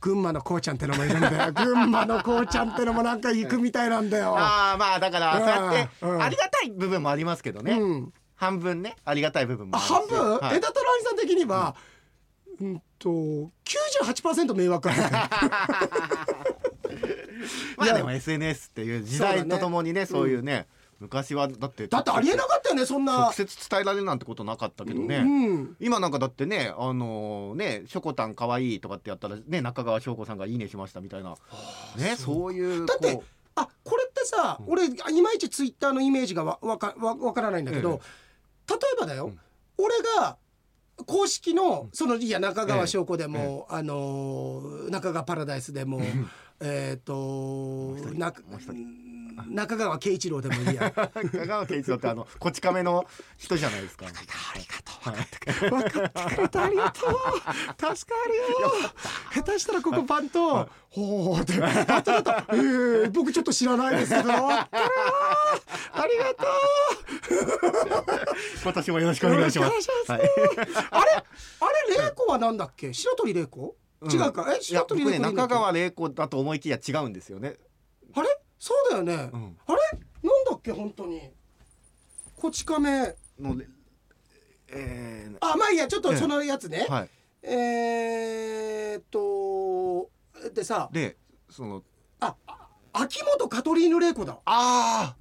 [0.00, 1.52] 群馬のこうちゃんってのもいるんだよ。
[1.64, 4.34] 群馬のこうちゃんってのもなんか行くみたいなんだよ。
[4.36, 6.22] ああまあだからそうやってうん。
[6.22, 8.12] ありがたい部分もありますけどね、うん。
[8.34, 8.96] 半分ね。
[9.04, 10.56] ありがたい部分もあ半分、はい。
[10.56, 11.76] 枝太郎兄さん的には
[12.60, 12.82] うん。
[12.98, 14.88] と98%迷惑
[17.76, 20.66] まあでも SNS っていう時代とともにねそういうね、
[21.00, 23.20] 昔はだってだってありえなかったよねそんな。
[23.20, 25.76] 直接伝えられるなんてことなかったけどね、うん。
[25.80, 31.34] 今なんかだってねあのねしょこたんかわいいとかってやったらね中川翔子さんがいいねしましたみたいな。
[31.96, 33.24] ねそういうだってこ
[33.56, 38.00] あこれってさ、俺いまいちツイッターのイメージがわわかわわからないんだけど、
[38.68, 39.40] 例えばだよ、うん。
[39.78, 40.36] 俺が
[41.06, 46.00] 公式のそのいや中川翔子でも、あのー中川パラダイスでも、
[46.60, 48.68] えっ、とう一人なもう一
[49.48, 50.92] 中川圭一郎でもいいや。
[50.94, 51.00] う
[51.34, 53.06] 中川圭一郎ってあのこち亀の
[53.38, 54.04] 人じゃないですか。
[54.06, 54.08] あ
[54.58, 55.10] りがとう。
[55.10, 55.46] 分かってく
[56.42, 57.10] れてありがとう。
[57.96, 58.72] 助かるよ
[59.32, 64.30] 下手したらここパンと「ほう」って「あとあとえー僕ちょっと知らないですけど。
[64.30, 64.68] あ
[66.06, 66.48] りがとう。
[68.62, 69.72] 今年もよろしくお願いします。
[70.12, 70.20] はい。
[70.90, 71.24] あれあ
[71.88, 72.92] れ玲子はなんだっけ？
[72.92, 74.46] 白鳥玲子、違うか？
[74.54, 74.60] え？
[74.62, 77.56] 白鳥いいんだっけ中川玲子だと思いきや違うんですよね。
[78.14, 78.28] あれ？
[78.58, 79.56] そうだよね、うん。
[79.66, 79.78] あれ？
[80.22, 80.72] なんだっけ？
[80.72, 81.30] 本当に。
[82.36, 83.14] こち亀。
[83.38, 83.56] の
[84.72, 85.86] えあまあいいや。
[85.88, 86.16] ちょっとええ。
[86.18, 87.08] そのやつね、ー、はい。
[87.42, 90.10] えーっと
[90.54, 90.88] でさ。
[90.92, 91.16] で
[91.50, 91.82] その
[92.20, 94.38] ああ秋元カトリーヌ玲子だ。
[94.44, 95.16] あ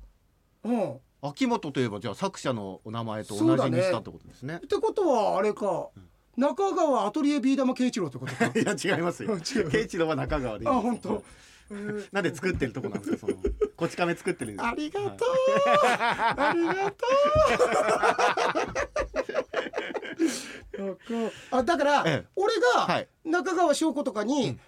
[0.63, 0.99] うん。
[1.21, 4.57] あ秋元といえばじゃあ作者のお名前と同じにしたってことですね。
[4.57, 5.89] ってことはあれか
[6.39, 8.45] 中川アトリエビー玉慶一郎ってことか？
[8.57, 9.37] いや違いますよ。
[9.43, 10.67] 圭一郎は中川で。
[10.67, 11.23] あ本当。
[11.71, 13.33] えーなんで作ってるとこなんですかその
[13.75, 15.29] こち亀作ってるんですありがとう、
[15.69, 17.05] ありがと
[21.25, 21.31] う。
[21.51, 22.27] あだから、ええ。
[22.35, 23.07] 俺がはい。
[23.23, 24.59] 中川翔子とかに、うん。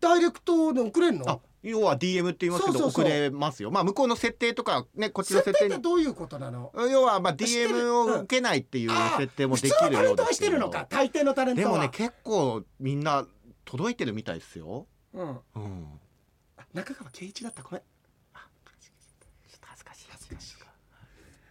[0.00, 1.28] ダイレクトで送れんの？
[1.28, 3.04] あ要は DM って言いますけどそうそうそう。
[3.04, 3.70] 送れますよ。
[3.70, 6.72] まあ向こうの設定とかねこっちの設定ってどういうことなの？
[6.90, 11.68] 要はまあ DM を受けないっていうあ設定もできるようですけどるのか大抵のタレントは。
[11.68, 13.26] でもね結構みんな
[13.64, 14.86] 届いてるみたいですよ。
[15.14, 15.86] うん、うん。
[16.56, 17.62] あ中川圭一だった？
[17.62, 17.80] ごめん。
[17.80, 17.86] ちょ
[19.56, 20.06] っと恥ずかしい。
[20.10, 20.54] 恥ずかしい。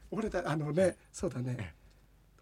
[0.10, 1.76] 俺だあのねそうだね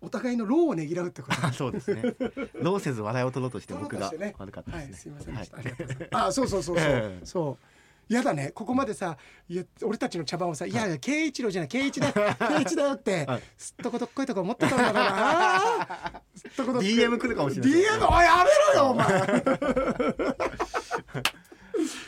[0.01, 1.45] お互いの労をねぎらうってこと。
[1.45, 2.15] あ そうですね。
[2.53, 4.97] 労せず笑いを取ろうとして僕が悪かったはい、ですね。
[4.97, 5.58] すみませんでした。
[5.58, 6.27] はい。
[6.27, 6.86] あそうそうそうそう。
[6.88, 7.25] ええ。
[7.25, 8.13] そう。
[8.13, 8.51] やだね。
[8.53, 9.17] ここまでさ、
[9.49, 10.73] いや俺たちの茶番をさ、い。
[10.73, 15.03] やいや、圭一郎じゃない、圭一だ、 圭一だよってはい、すっとこどっこいとこ思ってたんだから。
[15.03, 16.21] な。
[16.36, 16.95] すっとこどっこい。
[16.95, 19.05] DM 来るかもしれない DM、おい、やめろよ、お前。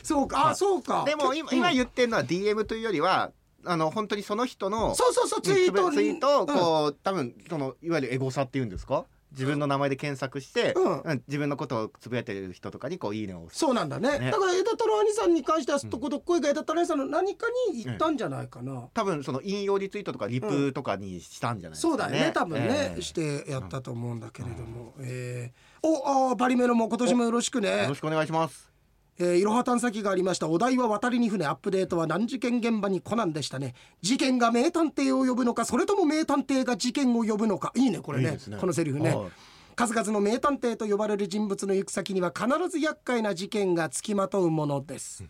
[0.04, 1.04] そうか、あ、そうか。
[1.06, 1.76] でも今今うん。
[1.76, 3.32] 言ってるのは DM というよりは
[3.68, 5.92] あの本当にその人のそうそうそう、ツイート。
[5.92, 6.48] ツイートをうん。
[6.48, 9.06] こう、多分そのいわゆるエゴサっていうんですか？
[9.34, 11.02] 自分の名前で検索して、うん。
[11.02, 14.20] うん自分のことをつぶやいてる人とかにこういいねをそうなんだね。
[14.20, 14.32] ね。
[14.32, 18.88] だから枝太郎兄さんに関しては、とこどっこいが枝太郎兄さんの何かに言ったんじゃないかな。
[18.94, 22.32] 多分その引用リツイートとかリプとかにしたんじゃないですか、ねそうだよね。
[22.34, 23.02] 多分ね、ええ。
[23.02, 28.72] してやったと思うんだけれども、えーおあーバリメロも今年もよろしくよねろしくお願いします
[29.20, 30.48] えーいろは探査機がありました。
[30.48, 31.46] お題は渡りに船。
[31.46, 33.74] アップデートは難事件現場にコナンでしたね。
[34.02, 37.72] 事件が名探偵を呼ぶのかそれとも名探偵が事件を呼ぶのか。
[37.76, 38.32] いいねこれね。
[38.32, 38.58] ね。
[38.60, 39.16] このセリフね。
[39.16, 39.32] はい。
[39.76, 45.24] 数々の名探偵と呼ばれる人物の行く先には必ず厄介な事件がつきまとうものです、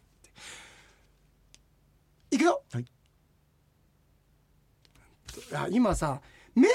[2.32, 2.86] いくよ、はい。
[5.54, 6.21] あ今さ
[6.56, 6.69] 名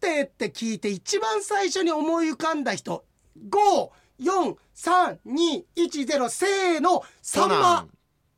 [0.00, 3.04] 探偵って聞いて一番最初に思い浮かんだ人
[4.78, 7.90] 54321せーのさん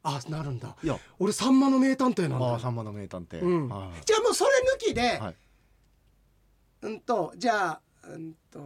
[0.03, 0.75] あなるんだ。
[0.83, 0.99] いや。
[1.19, 2.47] 俺さんまの名探偵なんだ。
[2.47, 3.69] ああさんまの名探偵、うん。
[3.69, 4.05] はい。
[4.07, 5.35] じゃあもうそれ抜きで、はい。
[6.83, 8.61] うんとじゃあうんと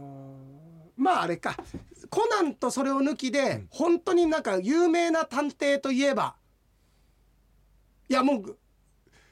[0.97, 1.57] まああれか。
[2.09, 3.67] コナンとそれを抜きで、ん。
[3.71, 6.37] 本当になんか有名な探偵といえば。
[8.09, 8.57] いやもう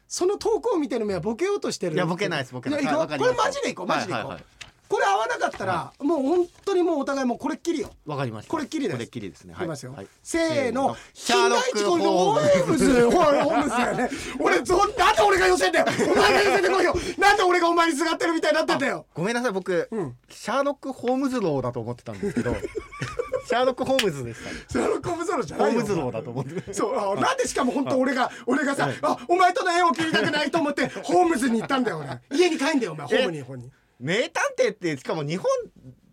[0.09, 4.45] その投稿を見てる目はボケようとしてるいやボケないですボケないこれマジでいこうマジでいこう、はいはいはい
[4.93, 7.89] これ合わなかったら、もう本当にもうお互いもうこれっきりよ。
[8.05, 8.51] わかりました。
[8.51, 8.93] これっきりです。
[8.93, 9.55] これっきりですね。
[9.55, 9.57] い。
[9.57, 10.07] きますよ、はい。
[10.23, 10.95] せーの。
[11.15, 14.11] シャーロックホームズホームズだよね。
[14.39, 16.95] 俺ぞなんで俺が寄せんだよお前が寄せてこいよ。
[17.19, 19.07] なんで俺がお前にすがってるみたいになってんだよ。
[19.15, 19.53] ごめんなさい。
[19.53, 20.15] 僕、うん。
[20.29, 22.55] シャーロック・ホームズローだと思ってたんですけど
[23.49, 24.51] シャーロック・ホームズでした。
[24.51, 26.75] ねシャーロック・ホームズローじゃないよホームズローだと思って。
[26.75, 31.99] そうあなんでしかも本当俺が俺がさあお前との縁を切りたくないと思ってホームズに行ったんだよ
[32.31, 32.39] 俺。
[32.39, 33.07] 家に帰んだよお前。
[33.07, 35.47] ホームにホームに名探偵ってしかも日本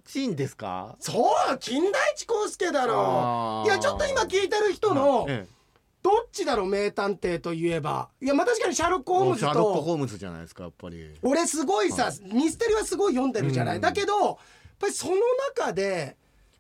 [0.06, 0.96] 人ですか？
[1.00, 3.66] そう金田一耕助だろあー。
[3.66, 5.48] いやちょっと今聞いてる人のえ
[6.02, 8.10] どっちだろう名探偵といえば。
[8.22, 11.14] いやまあ確かにシャーロック・えホームズシャーロック・とホームズじゃないですかやっぱり。
[11.22, 13.82] 俺すごいさミステリはすごい読んでるじゃない、うん。
[13.82, 14.38] だけどやっ
[14.80, 15.16] ぱりその
[15.56, 16.16] 中で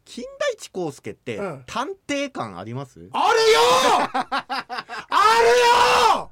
[0.06, 1.64] 金田一耕助ってうん。
[1.68, 3.60] 探偵感あります、あるよ！
[4.12, 5.06] あ
[6.16, 6.32] るよ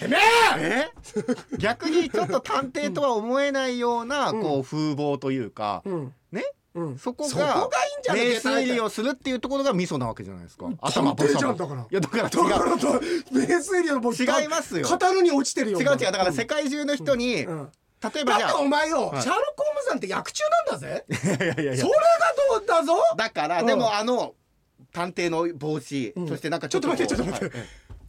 [0.00, 0.16] てめ
[0.58, 0.90] え！
[0.90, 0.90] え？
[1.58, 4.42] 逆にちょっと探偵とは思えないような、うん。
[4.42, 6.14] こう風貌というか、うん。
[6.32, 6.44] ね？
[6.74, 6.98] うん。
[6.98, 7.68] そこが
[8.12, 10.66] 名推理をするっていうところがミソなわけじゃないですか。
[10.66, 12.92] 探偵じゃんボサボサだからいやだから違うと
[13.32, 14.86] 名推理のもう違いますよ。
[14.88, 15.80] 語るに落ちてるよ。
[15.80, 15.98] 違う違う。
[15.98, 17.70] だから世界中の人に、うん。
[18.02, 19.22] 例えばじゃだってお前よ、はい。
[19.22, 21.04] シャーロック・ホームズなんて役中なんだぜ。
[21.10, 21.76] あ いやいやいや。
[21.76, 23.02] それがどうだぞ。
[23.16, 23.66] だから、うん。
[23.66, 24.34] でもあの
[24.92, 26.28] 探偵の帽子、うん。
[26.28, 27.56] そしてなんかちょっと待ってちょっと待って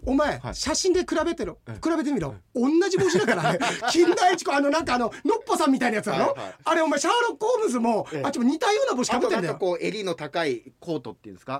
[0.05, 0.55] お前、はい。
[0.55, 1.57] 写真で比べてろ。
[1.67, 1.75] うん。
[1.75, 2.35] 比べてみろ。
[2.55, 3.53] 同じ帽子だから。
[3.53, 3.59] ね
[3.91, 8.21] 金田一子あのなんかあののっぽさんみたいなやつだろ、はいはいあれお前シャーロック・ホームズも、ええ。
[8.23, 9.55] あっちも似たような帽子かぶってんだよ。
[9.55, 11.59] こう襟の高いコートっていうんですか？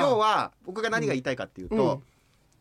[0.00, 2.02] 要は僕が何が言いたいかっていうと、うん。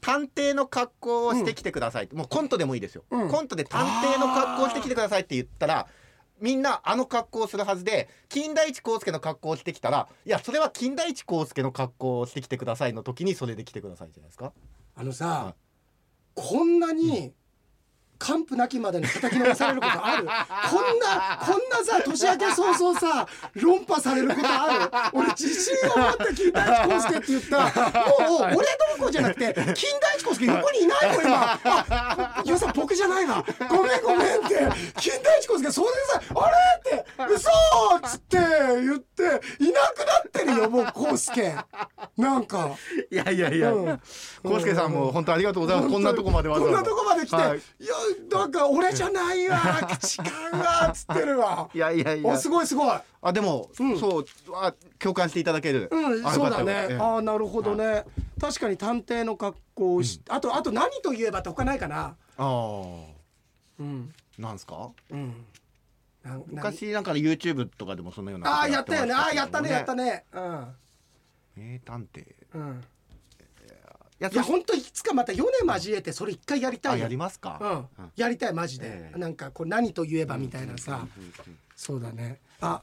[0.01, 2.05] 探偵の格好をしてきてください。
[2.05, 3.29] って、もうコントでもいいですよ、うん。
[3.29, 5.87] コントで探偵の格好をしてきてくださいって言ったら
[6.39, 14.51] みんなあの格好をするはずで金田一耕助の格好をしてきたらいやそれは金田一耕助の格好をしてきてくださいの時にそれで来てくださいじゃないですか
[14.95, 15.55] あのさ、はい。
[16.33, 17.33] こんなに
[18.17, 20.25] 完膚なきまでに叩きのめされることある？
[20.25, 25.19] こんなこんなさ年明け早々さ論破されることある？
[25.19, 27.57] 俺自信を持って金田一耕助って言った。
[27.57, 28.61] もう俺ど
[28.97, 31.59] うこうじゃなくて金田一耕助横にいないもん今。
[31.63, 33.43] あいやさ僕じゃないわ。
[33.69, 34.55] ごめんごめんって。
[34.99, 37.05] 金田一耕助それでさあれって。
[37.33, 37.49] 嘘
[37.97, 39.23] っつって言って
[39.63, 41.55] いなくなってるよもう耕助。
[42.17, 42.71] なんか。
[43.11, 43.73] いやいやいや。
[43.73, 44.01] うん。
[44.43, 45.89] 耕助さんも本当ありがとうございます。
[45.89, 46.77] こんなとこまでわざわざ。
[46.77, 47.57] こんなとこまで来て、はい。
[47.57, 47.93] い、や
[48.31, 49.57] なんか俺じゃないわ
[49.99, 51.69] 時間がっつってるわ。
[51.73, 52.29] いやいやいや。
[52.33, 52.97] おすごいすごい。
[53.21, 53.99] あでも、うん。
[53.99, 56.87] そうあ共感していただける、うんあそうだね。
[56.89, 56.97] ええ。
[56.97, 58.05] ああなるほどね。
[58.39, 62.15] 確かに探偵の格好をし、あとあと何と言えばって他ないかな。
[62.37, 63.03] あー。
[63.79, 64.13] うん。
[64.37, 64.89] なんすか？
[65.11, 65.45] うん。
[66.23, 69.13] な昔なんかの YouTube とかでもそのようなああやったよね。
[69.13, 70.03] ああやったねやったね。
[70.05, 70.67] ねうん。
[71.55, 72.21] 名探偵。
[72.21, 72.83] いうん
[74.19, 79.19] やいや本当いつかまた米交えてそれ一回やりたいやりますか、うん、やりたいマジで、ええ。
[79.19, 81.05] なんかこう何と言えばみたいなさ、
[81.75, 82.39] そうだね。
[82.61, 82.81] あ。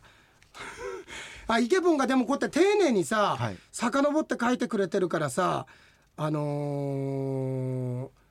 [1.49, 3.57] あイケボンがでもこうやって丁寧にさ、はい。
[3.73, 5.67] 遡って書いてくれてるからさ
[6.17, 8.23] あのー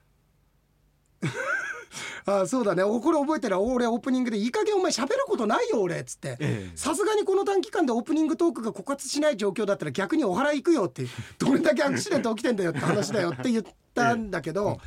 [2.25, 2.84] あそうだね。
[2.84, 6.38] おこれ覚えてる俺オープニングで「いい加減お前喋ることないよ俺」っつって。
[6.39, 6.77] ええ。
[6.77, 11.06] さすがにこの短期間でオープニングトークが枯渇しない状況だったら逆にお祓い行くよって
[11.38, 14.80] どれだけアクシデント起きてんだよって話だよって言ったんだけど、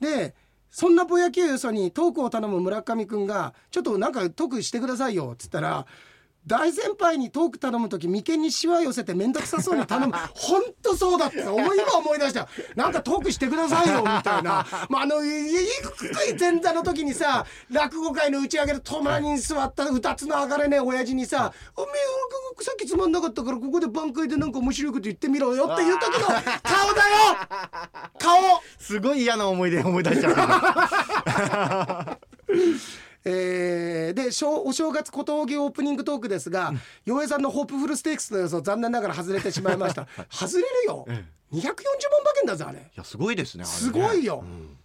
[0.00, 0.34] で
[0.70, 5.86] そんなぼやきをよそにトークを頼む村上くんが「ちょっとなんかトークしてくださいよ」っつったら。
[6.46, 10.14] 大先輩にトーク頼む時眉間にしわ寄せて面倒くさそうに頼む。
[10.34, 12.48] 本当そうだって思い今思い出した。
[12.74, 15.58] なんかトークしてくださいよみたいな、 まあ、あのいい
[15.98, 26.44] 低い前座の時にさ落語会の打ち上げで隣に座った二つの上がれねえ親父にさ「おめえさっきつまんなかったからここで挽回でなんか面白いこと言ってみろよ」っていう時の顔だよ。
[28.18, 28.62] 顔。
[28.78, 32.18] すごい嫌な思い出思い出しちゃう
[33.24, 36.72] えーでしょお正月小峠オープニングトークですが
[37.04, 40.06] 洋江さんのホープフルステークスの予想残念ながら外れてしまいました。
[40.30, 41.04] 外れるよ。
[41.08, 41.72] え240万
[42.22, 42.78] 馬券だぞあれ。
[42.78, 43.68] いやすごいですねね。
[43.68, 44.44] すごいよ。
[44.44, 44.76] うん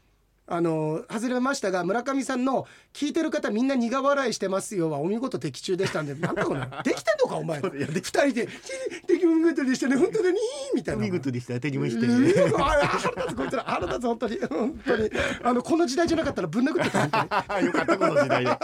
[0.47, 7.59] あの外れましたが村上さんの聞いてる方みんな苦笑いしてますよはお見事的中でしたんで なんだこれできてんのかお前。
[7.61, 8.47] らいや二人で
[9.07, 10.37] 「でき見事でしたね本当だね」
[10.75, 11.01] みたいな。
[11.03, 12.05] 見事でした当たりました
[12.57, 14.37] あ腹立つこいつら腹立つ本当に。
[14.47, 15.09] 本当に。
[15.43, 17.65] あのこの時代じゃなかったらぶん殴ってた本当に。
[17.65, 18.51] よかったこの時代で。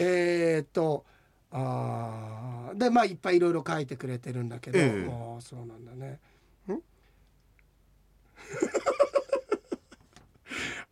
[0.00, 1.04] えーっと
[1.52, 5.08] あーでまあいっぱいいろいろ書いてくれてるんだけど、ええ。
[5.08, 6.18] ああそうなんだね。
[6.68, 6.82] ん？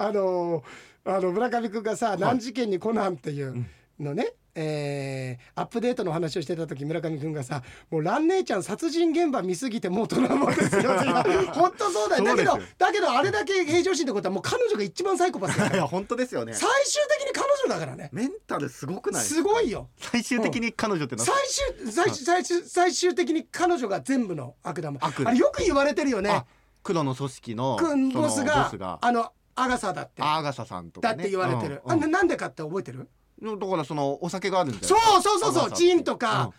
[0.01, 0.63] あの
[1.05, 3.67] あの村上君がさ「何事件にコナン」っていう
[3.99, 10.93] のね、えーアップデートの話をしてた時村上君がさ「もう蘭姉ちゃん殺人現場見すぎてもうトラウマですよ」
[11.53, 12.25] 本当そうだよ。
[12.25, 16.55] だけどだけどあれだけ平常心ってことはもう彼女が一番サイコパスだよいや本当ですよね。
[16.55, 18.09] 最終的に彼女だからね。
[18.13, 19.91] メンタルすごくないすごいよ。
[19.99, 21.35] 最終的に彼女って最
[21.77, 26.31] 終最終最終最終的に彼女が全部の悪玉悪あれよく言われてるよね。
[26.31, 26.47] あ
[26.83, 27.79] 黒の組織の
[28.15, 28.99] ボスが。
[29.03, 30.23] あのアガサだって。
[30.23, 31.15] アーガサさんとかね。
[31.17, 32.05] だって言われてる、うんうん。
[32.05, 33.09] あななんでかって覚えてる？
[33.43, 35.73] だからそのお酒があるんだよそうそうそうそう。
[35.73, 36.53] ジンとうか、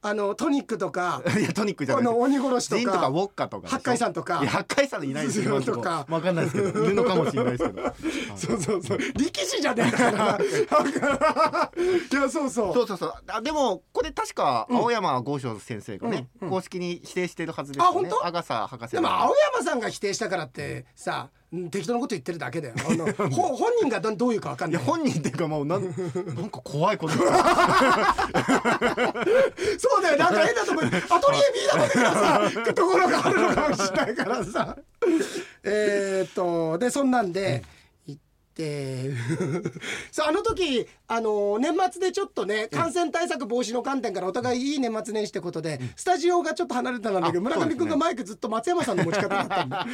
[0.00, 2.04] あのトニックとかん いやトニックじゃない。
[2.04, 4.38] この鬼殺しとかジンとかウォッカとか八海山とか。
[4.40, 6.84] いや八海山いないですよ とことかわかんないですけど。
[6.84, 7.92] いるのかもしれないですけど。
[8.38, 8.98] そうそうそう。
[8.98, 10.38] 力士じゃねえからな。
[10.38, 12.74] いやそうそう。
[12.74, 13.14] そうそうそう。
[13.26, 14.76] あでもこれ確かうん。
[14.78, 16.46] 青山剛昌先生がね、うん。
[16.46, 16.54] うん。
[16.54, 17.88] 公式に否定してるはずですよね。
[17.90, 18.24] あ本当？
[18.24, 21.37] アガサ博士でも青山さんが否定したからってさうん
[21.70, 22.74] 適当なこと言ってるだけだよ。
[22.86, 24.82] あのほ本人がどどういうかわかんない。
[24.82, 25.94] いや本人っていうかもうなんなん
[26.50, 27.14] か怖いこと。
[27.18, 27.32] そう
[30.02, 30.18] だよ。
[30.18, 34.76] なんか変なとこにアトリエ B だみたいなさところがあるのかもしれないからさ。
[35.64, 37.62] えーっとでそんなんで
[38.06, 38.20] 行っ
[38.54, 39.10] て
[40.10, 49.86] そうあの時あの年末でちょっとね感染対策防止の観点からお互いいい年末年始ってことでスタジオがちょっと離れてたんだけどあ村上君がマイクずっと松山さんの持ち方だったんだ。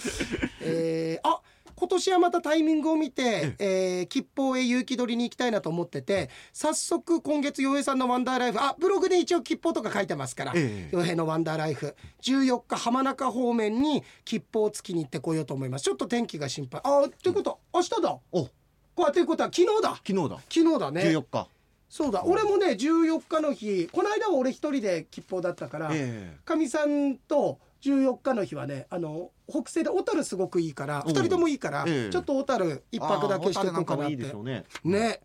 [0.60, 1.40] えーあ
[1.78, 10.96] 今年はまたタイミングを見て、えー吉報へ勇気取りに行きたいなと思ってて早速今月洋平さんのワンダーライフあブログで一応吉報とか書いてますからええ。
[10.96, 15.82] 洋平のワンダーライフ14日浜中方面に吉報をつきに行ってこようと思います。
[15.84, 16.80] ちょっと天気が心配。
[16.82, 18.18] あっていうことは明日だ。
[18.32, 18.44] お。
[18.44, 18.50] こ
[18.98, 19.90] うやっていうことは昨日だ。
[19.96, 20.36] 昨日だ。
[20.48, 21.02] 昨日だね。
[21.02, 21.48] 14日。
[21.90, 22.24] そうだ。
[22.24, 32.10] 俺もね14日の日この間は俺一人で吉報だったからえかみさんと14日の日はねあの北西で小樽すごくいいからおう2人ともいいから、ええ。
[32.10, 34.64] ちょっと小樽一泊だけしていこうかなっあー小樽なんかもいいでね。
[34.84, 35.20] ね。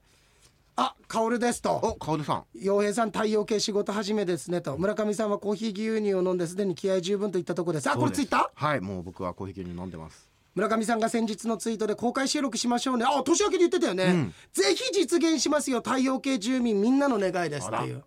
[0.76, 1.76] あ薫ですと。
[1.84, 2.44] おカオルさん。
[2.56, 4.78] 洋平さん太陽系仕事始めですねと。
[4.78, 7.90] 村上さんはコーヒー牛乳を飲んですでに気合十分といったところです。
[7.90, 8.66] あこれツイッター？
[8.66, 10.30] はいもう僕はコーヒー牛乳飲んでます。
[10.56, 13.06] 村上さんが先日のツイートで公開収録しましょうね。
[13.08, 14.34] あ年明けで言ってたよね、うん。
[14.54, 15.78] ぜひ実現しますよ。
[15.78, 18.04] 太陽系住民みんなの願いですっていう。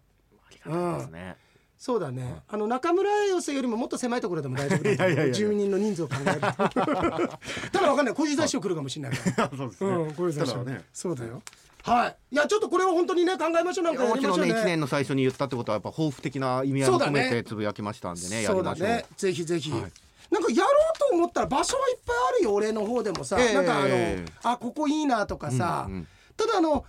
[0.46, 1.36] ありがたいですね
[1.78, 6.46] そうだね、あの中村寄せよりももっと狭いところでも大丈夫だ い住人の人数を考えると。
[7.72, 8.14] ただわかんない。
[8.14, 9.50] 小遊三師匠来るかもしれないから。
[9.54, 10.84] そうですうん、小遊三師ね。
[10.92, 11.42] そうだよ。
[11.82, 12.16] はい。
[12.30, 13.84] いやちょっとこれは本当にね考えましょう。
[13.84, 14.54] なんかやりましょうね。
[14.54, 18.96] 1年の最初に言ったってことはやっぱ抱負的な意味合いを込めてつぶやきましたんでねやそうだりましょう。
[18.96, 19.80] ねぜひぜひ、はい。
[20.30, 23.96] なんかやろうと思ったら場所はいっぱいあるよ俺の方でもさ、ええなんかあの
[24.44, 26.84] あここいいなとかさ、うんうんただあの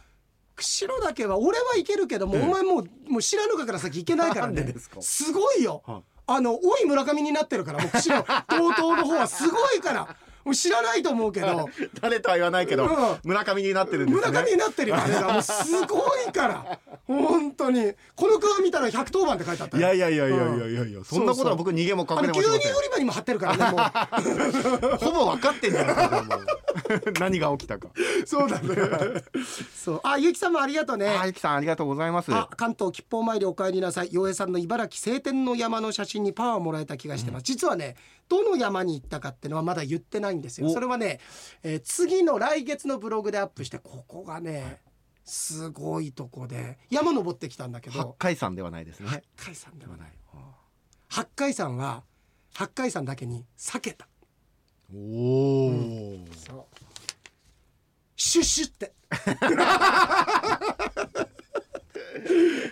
[0.55, 2.41] 釧路だけは俺は行けるけども、ええ。
[2.43, 4.73] お前もうもう知らぬかから先行けないからね。
[5.01, 5.39] すか？
[5.39, 6.03] ごいよ、はい。
[6.27, 10.15] あのおい村上になってるからもう釧路 TOTO の方はすごいから
[10.53, 11.69] 知らないと思うけど。
[12.01, 13.17] 誰とは言わないけどうん。
[13.23, 14.27] 村上になってるんですね。
[14.27, 15.53] 村上になってるよあれがもうす
[15.87, 16.79] ごいから。
[17.07, 17.93] 本当に。
[18.15, 19.95] この顔見たら110番って書いてあったよ。
[19.95, 24.97] いやいやいやいやいやいやいやそんなことは僕逃げも隠れもしません乳売り場にも貼ってるからねもう。
[25.05, 26.25] ほぼ分かってんじゃないか
[27.19, 27.89] 何が起きたか。
[28.25, 28.75] そうだね。
[29.75, 31.07] そう、あ、ゆきさんもありがとうね。
[31.07, 32.33] あゆきさんありがとうございます。
[32.33, 34.09] あ、関東吉報参りお帰りなさい。
[34.11, 37.43] 洋平さんの茨城晴天の山の写真にパワーをもらえた気がしてます。
[37.43, 37.95] 実はね、
[38.27, 40.67] どの山に行ったかっていうのはまだ言ってないんですよ。
[40.67, 40.73] お。
[40.73, 41.19] それはね、
[41.63, 44.81] えー次の来月のブログでアップして、ここがね。
[45.27, 49.09] すごいとこで山登ってきたんだけ八ど海山ではないですね。
[49.09, 50.11] 八海山ではない。
[51.09, 52.03] 八海山は
[52.53, 54.07] 八海山だけに避けた。
[54.93, 56.75] おおそう。
[58.15, 58.93] シュッシュって。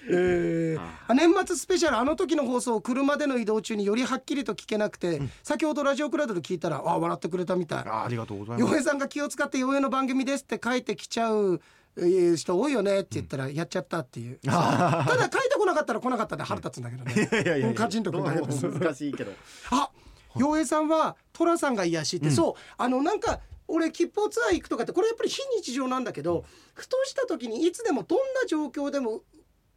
[0.09, 0.81] えー。
[1.07, 1.13] あ。
[1.13, 7.83] 年末スペシャルあの時の放送を車での移動中によりはっきりと聞けなくて、先ほどラジオクラウドで聞いたらあ笑ってくれたみたい。
[7.85, 8.61] あありがとうございます。
[8.61, 11.61] 洋平さんが気を使って洋平の番組ですって書いてきちゃう
[11.95, 17.61] えー人多いよねって言ったらやっちゃったっていう、そうただ書いてこなかったら来なかったで腹立つんだけどね。
[17.67, 19.31] うんカチンとくだけ難しいけど。
[19.71, 19.89] あ
[20.35, 29.21] 洋平さんは寅さんが癒しって、そうあのなんか俺吉報ツアー行くとかってこれやっぱり非日常なんだけどふとした時にいつでもどんな状況でも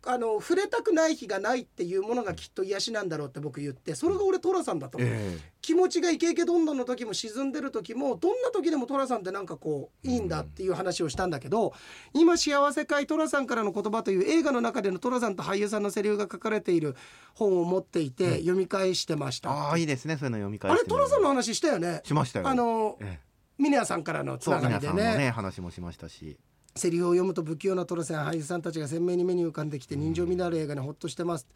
[0.09, 11.75] あの触れたくない日がないっていうものがきっと癒しなんだろうって僕言ってそれが俺寅さんだとえ気持ちがイケイケどんどんの時も沈んでる時もどんな時でも寅さんってなんかこういいんだっていう話をしたんだけど
[12.15, 16.95] 今「幸せ会寅さんからの言葉」という映画の中での寅さんと俳優さんのセリフが書かれている
[17.35, 19.51] 本を持っていて読み返してました。
[19.51, 20.17] ああいいですね。
[20.17, 22.03] そういうの読み返あれ寅さんの話したよね。
[22.05, 23.26] しましたよあのええ
[23.59, 26.39] ミネヤさんからのつそうながりでねね話もしましたし
[26.75, 31.47] セリフを読むと不器用な寅さんや俳優さんたちが鮮明に目に浮かんできて人情味のある映画にほっとしてます。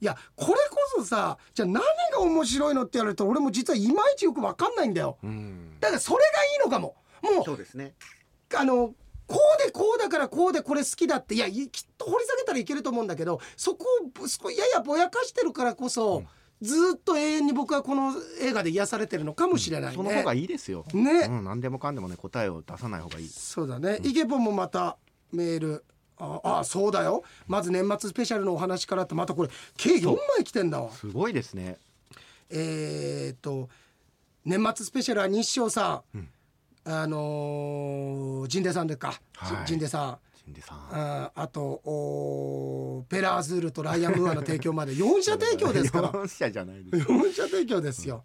[0.00, 5.18] いやこれこそさじゃあ何が面白いのって言われると俺も実はいまいちよく分かんないんだよ。
[5.22, 6.96] うんだからそれがいいのかも。
[7.22, 7.94] もううですね
[8.56, 8.94] あの
[9.26, 16.24] こうでこうだからこうでこれ好きだっていやいきっと掘り下げたらいけると思うんだけどそこをぶそこややぼやかしてるからこそ、
[16.60, 19.96] ずっと永遠に僕はこの映画で癒されてるのかもしれないね。
[19.96, 20.84] その方がいいですよ。
[20.92, 23.28] ね、うん、何でもかんでもね答えを出さない方がいい。
[23.28, 24.96] そうだね、イケポンもまた
[25.32, 25.84] メール
[26.18, 29.48] ああそうだよまず年末スペシャルのお話からってまたこれ
[29.78, 31.78] 計4枚来てんだわすごいですね。
[32.50, 33.68] えー、っと
[34.44, 36.28] 年末スペシャルは日照さん、
[36.84, 40.29] あのー、ジンデさんでか、はいジンデさん新出さん。
[40.68, 44.92] ああとペラーズールとライアン・ムーアの提供まで。
[44.92, 46.10] 4社提供ですから。
[46.14, 47.08] 四社じゃないです。
[47.08, 48.24] 4社提供ですよ。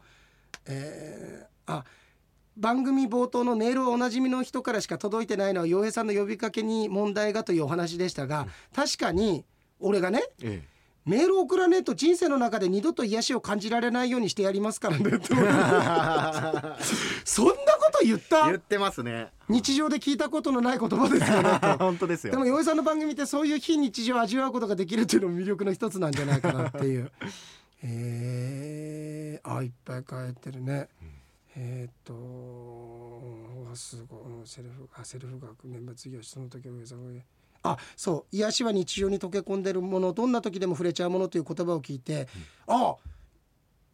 [0.65, 1.83] えーあ
[2.57, 9.43] 番組冒頭のメールはおなじみの人からしか届いてないのは洋平さんの呼びかけに問題がというお話でしたが、確かに
[9.79, 10.63] 俺がねえ
[11.05, 15.03] メールを送らねえと人生の中で二度と癒しを感じられないようにしてやりますからね。
[17.23, 18.45] そんなこと言った？
[18.45, 19.31] 言ってますね。
[19.49, 22.31] 日常で聞いたことのない言葉ですよねと 本当ですよ。
[22.31, 27.11] でも洋平さんの番組ってそういう非日常を味わうことができるっていうのも魅力の一つなんじゃないかなっていう。
[27.83, 30.89] えー、あいっぱい書いてるね。
[31.57, 37.21] えーっとわすごいセルフあセルフ学年末業その時上さんが
[37.63, 42.27] あそう癒しは日常に溶け込んでるものどんな時でも触れちゃうものという言葉を聞いて、
[42.67, 42.95] あ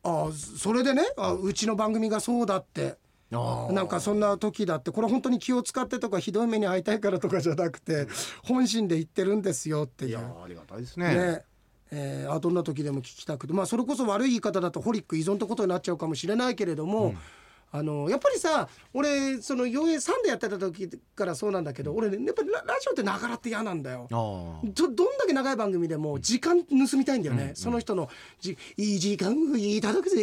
[0.04, 2.98] あそれでねあうちの番組がそうだって
[3.32, 8.08] なんかそんな時だってこれ本当に気を使ってとかひどい目に遭いたいからとかじゃなくて
[8.44, 10.12] 本心で言ってるんですよっていう。
[10.12, 10.20] いや。
[10.44, 11.16] ありがたいですね。
[11.16, 11.44] ね。
[11.92, 13.54] えーあどんな時でも聞きたくて。
[13.54, 17.16] まあそれこそ悪い言い方だとホリック依存ってことになっちゃうかもしれないけれども、
[17.74, 24.08] あのやっぱりさ俺その洋平さんでやってた時からそうなんだけど、俺ねやっぱりララジオってながらって嫌なんだよ。
[24.10, 28.10] どどんだけ長い番組でも時間盗みたいんだよね、その人の
[28.40, 30.22] じ「いい時間をいただくぜ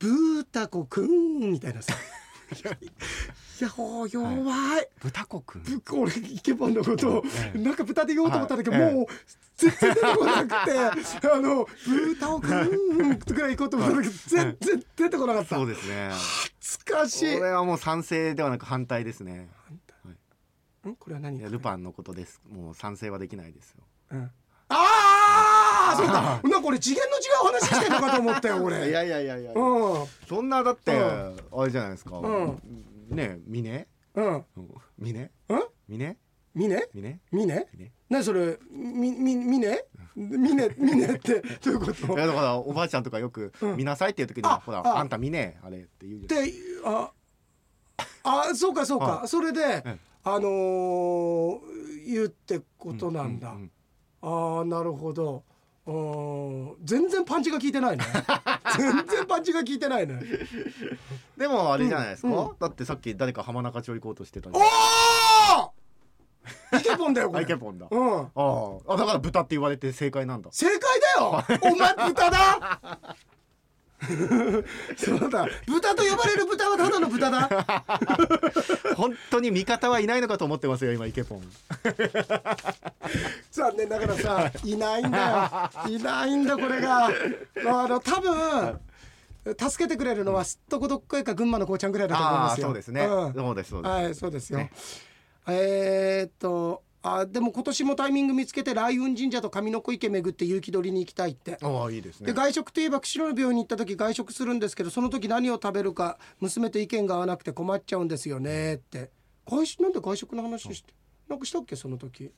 [0.00, 1.94] ブータコくん」みたいなさ。
[3.60, 4.32] いやほう弱
[4.80, 5.62] い、豚子くん？
[5.62, 7.58] ぶ俺イケボンのことをええ。
[7.58, 8.94] なんか豚で言おうと思ったんだけど、はい。
[8.94, 9.06] もう
[9.56, 15.54] 全然出てこなくてあの「豚をくん」とか行こうと思ったんだけど全然出てこなかった。
[15.56, 16.10] そうですね。
[16.60, 17.38] 懐かしい。
[17.38, 19.48] これはもう賛成ではなく反対ですね。
[20.88, 20.96] ん？
[20.96, 21.38] これは何？
[21.38, 22.40] ルパンのことです。
[22.50, 23.84] もう賛成はできないですよ。
[24.12, 24.22] うん。
[24.22, 24.30] あ
[24.70, 25.59] あ
[25.96, 26.40] そうか。
[26.42, 27.20] なんか俺次元の違
[27.50, 28.76] う話してんのかと思ったよ俺。
[28.88, 29.52] いやいやいやいや。
[29.54, 30.06] うん。
[30.28, 32.18] そんなだってうあれじゃないですか。
[32.18, 32.60] うん。
[33.10, 34.44] ね峰うん。
[34.98, 35.62] 峰うん？
[35.88, 36.16] 峰
[36.54, 37.92] みね峰みね峰。
[38.08, 39.84] 何それみみみね
[40.16, 42.12] みねみねってどういうこと？
[42.14, 43.76] いやだからおばあちゃんとかよくうん。
[43.76, 44.98] 見なさいっていう時にあほらあ。
[44.98, 46.44] あんた見ねえあれって言うじゃん。
[46.44, 46.52] で
[46.84, 47.12] あ
[48.22, 51.60] あそうかそうか、はそれで、えあのー
[52.06, 53.70] 言うってことなんだ、うう
[54.22, 55.44] ああなるほど
[55.90, 56.76] うん。
[56.84, 58.04] 全然パンチが効いてないね。
[58.78, 60.22] 全然パンチが効いてないね。
[61.36, 62.56] でもあれじゃないですか、うん。
[62.58, 65.72] だってさっき誰か浜中町行こうとしてたじおお
[66.78, 68.20] イケポンだよこアれイケポンだ、うん。
[68.20, 70.50] あああだから豚って言われて正解なんだ。
[70.52, 70.80] 正解
[71.16, 71.44] だよ！
[71.72, 73.16] お前豚だ
[74.96, 75.46] そうだ。
[75.66, 77.48] 豚と呼ばれる豚はただの豚だ。
[78.96, 81.42] 本当に味方はいないのかと思ってますよ今イケポン。
[83.52, 85.90] 残念ながらさいないんだよ。
[85.90, 87.06] いないんだこれが。
[87.06, 87.10] あ
[87.88, 88.80] の多分
[89.58, 92.66] 助けてくれるのはすっとこどっこいか群馬のこうちゃんぐらいだと思いますよ。
[92.68, 93.34] そうですね、うん。
[93.34, 94.72] そうですそうです、はいそうですよ、ね。
[95.48, 101.58] えーっとあでも今年もタイミング見つけて雷雲神社と上の子池巡って勇気取りに行きたいって。
[101.62, 102.26] ああいいですね。
[102.26, 109.10] で外食といえば釧路の病院に行った時外食するんですけどその時何を食べるか娘と意見が合わなくて困っちゃうんですよねって。
[109.46, 110.92] 外食なんで外食の話して
[111.28, 112.30] なんかしたっけその時。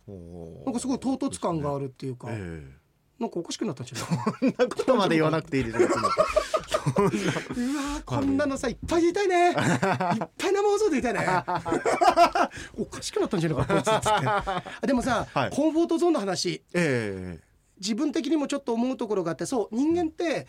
[0.64, 2.62] なんかすごい唐突感があるっていうか、え
[3.18, 4.08] なんかおかしくなったんじゃない
[4.42, 9.50] えそんなことまで言わなくていいですようわーこんなのさいっぱい言いたいね。
[9.50, 11.20] いっぱい生放送で言いたいね。
[12.76, 14.08] おかしくなったんじゃないかこいつっつって。
[14.26, 15.50] あでもさ、はい。
[15.50, 16.62] コンフォートゾーンの話。
[16.74, 17.38] え
[17.78, 20.46] 自分的にもちょっと思うところがあってそう人間って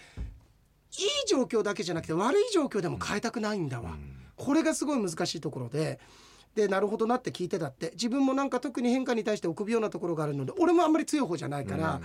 [0.98, 3.98] いい状況だけじゃなくて悪い状況でも変えたくないんだわ、
[4.36, 6.00] これがすごい難しいところで。
[6.56, 7.92] でなるほどなって聞いてたって。
[7.94, 12.00] 自分もなんか特に変化に対して臆病なところがあるので俺もあんまり強い方じゃないから、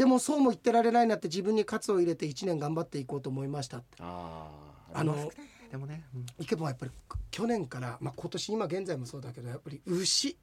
[0.00, 3.98] でもそうも言ってられないなって自分に喝を入れて1年頑張っていこうと思いましたって。
[4.00, 4.48] あ
[4.94, 5.30] ああの
[5.70, 6.26] でもね、うん。
[6.38, 6.92] イケボンはやっぱり
[7.30, 10.38] 去年から、まあ、今年今現在もそうだけどやっぱり牛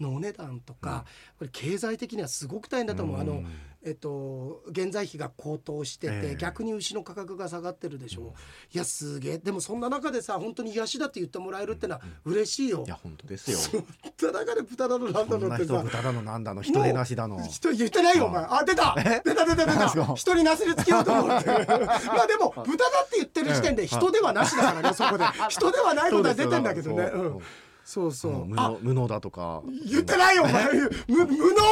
[0.00, 1.04] のお値段とか、やっ
[1.38, 3.46] ぱり経済的にはすごく大変だと思う、あのうん
[3.84, 6.36] えっと原材費が高騰してて、ええ。
[6.36, 8.34] 逆に牛の価格が下がってるでしょ、
[8.72, 9.38] いやすげえ。
[9.38, 12.82] でもそんな中でさ本当に癒しだって言ってもらえるってのは嬉しいよ。
[12.84, 13.58] い、や本当ですよ。
[13.58, 15.74] そんな中で豚だのなんだのってさ。
[15.74, 17.40] 人豚だのなんだの人手なしだの。
[17.46, 18.44] 人言ってないよお前。
[18.44, 18.94] あ出た。
[18.96, 20.14] 出た出た出た。
[20.14, 21.48] 人になすりつけようと思って。
[21.48, 25.24] まあでも豚だって言ってる時点で人ではなしだからねそこで。
[25.48, 27.08] 人ではないことは出てんだけどね。
[27.08, 27.42] そううん。
[27.84, 28.12] そう。
[28.12, 28.44] そう、う。
[28.44, 28.68] ん無あ。
[28.70, 29.62] 能無能だとか。
[29.86, 30.64] 言ってないよお前。
[31.06, 31.62] 無無能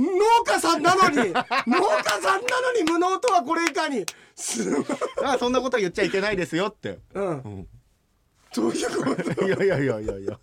[0.00, 1.16] 農家さんなのに。
[1.16, 1.34] 農家
[2.20, 4.04] さんなのに無能とはこれいかに。
[4.34, 4.84] すごい
[5.24, 7.28] あそんなことは言っちゃいけないですよって、うん。
[7.28, 7.68] うん、
[8.54, 9.46] どういうこと？
[9.46, 10.38] いやいやいやいやいや。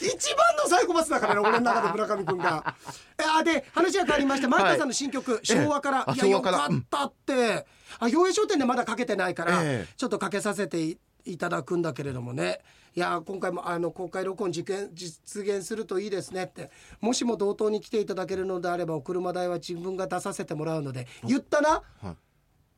[0.00, 2.74] 一番のサイコパスだからね俺の中で村上君が。
[3.18, 6.58] えあで話が変わりまして前川さんの新曲、昭和から、あいやよから。
[6.58, 7.66] かったって、
[7.98, 9.92] あ表映商店でまだかけてないから、ええ。
[9.96, 12.60] ちょっとかけさせていいただくんだけれどもね
[12.94, 16.70] いや今回もあの公開録音実現実現するといいですねって
[17.00, 22.16] もしも同等に来ていただけるのであればお車代は自分が出させてもらうので言ったな、はい。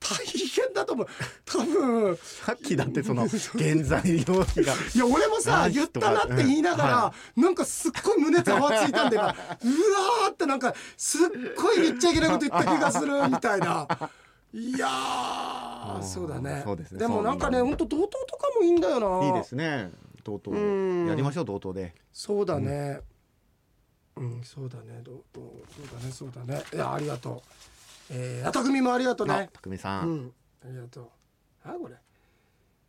[0.01, 1.07] 大変だと思う。
[1.45, 2.17] 多分。
[2.17, 4.73] さっきだってその原材料費が。
[4.95, 11.21] いや俺もさ言ったなって言いながら、はなんかすっごい胸ざわついたんで今うわーってなんかすっ
[11.57, 13.87] ごい言っちゃいけないこと言った気がするみたいな
[14.53, 16.63] いやーそうだね。
[16.65, 16.99] そうですね。
[16.99, 19.27] でもなんかねそうほんと同等とかもいいんだよな。
[19.27, 19.91] いいですね。
[20.25, 21.07] 同等うん。
[21.07, 21.95] やりましょう同等で。
[22.13, 23.01] そうだね。
[24.17, 25.01] うん、そうだね。
[25.03, 25.41] どど
[25.71, 26.63] そうだねそうだね。
[26.75, 27.43] いやありがと
[28.11, 28.13] う。
[28.13, 30.17] えー、あたくみもありがとうあね匠さ、うん。
[30.27, 30.33] ん、
[30.65, 31.09] ありがとう。
[31.65, 31.95] あ、これ。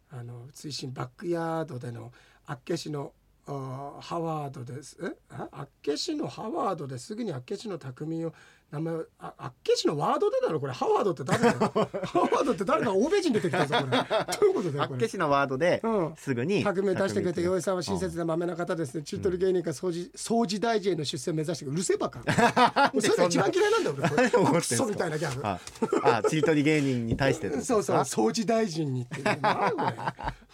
[0.09, 2.11] あの、追伸バックヤードでの。
[2.47, 3.13] あっけしの。
[3.47, 4.97] あハワードです。
[5.01, 8.33] え、あ、あっけしのハワードですぐにあっけしの匠を。
[8.71, 11.57] 名前を、あ、あっけしのワードでだろこれ、ハワードって誰だよ。
[11.59, 13.97] ハワードって誰か欧米人出てきたぞ、これ。
[13.97, 15.07] どういうことだよ、これあっけ。
[15.09, 19.03] しのワードでうんすぐに匠を出してくれて、匠洋井さんは親切でまめな方ですね。
[19.03, 21.65] 中取り芸人か掃除、掃除大臣への出世を目指して。
[21.65, 22.19] うるせえばか。
[22.93, 24.59] もうそれが一番嫌いなんだよ、俺 これ。
[24.61, 25.41] クソみたいなギャグ。
[25.45, 25.59] あ
[26.03, 29.41] あちりとり芸人に対してそうそう掃除大臣にって何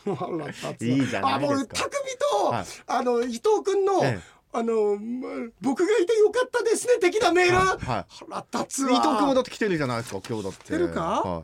[0.03, 0.41] こ
[0.79, 1.89] れいいじゃないですかあもう匠
[2.41, 5.29] と、はいあの伊藤君の、ええあの、ま
[5.61, 8.91] 僕がいてよかったですね的なメール、はい腹立つわ。
[8.91, 10.63] 伊藤君もだって来てるじゃないですか今日だって。
[10.65, 11.01] 来てるか？
[11.01, 11.43] は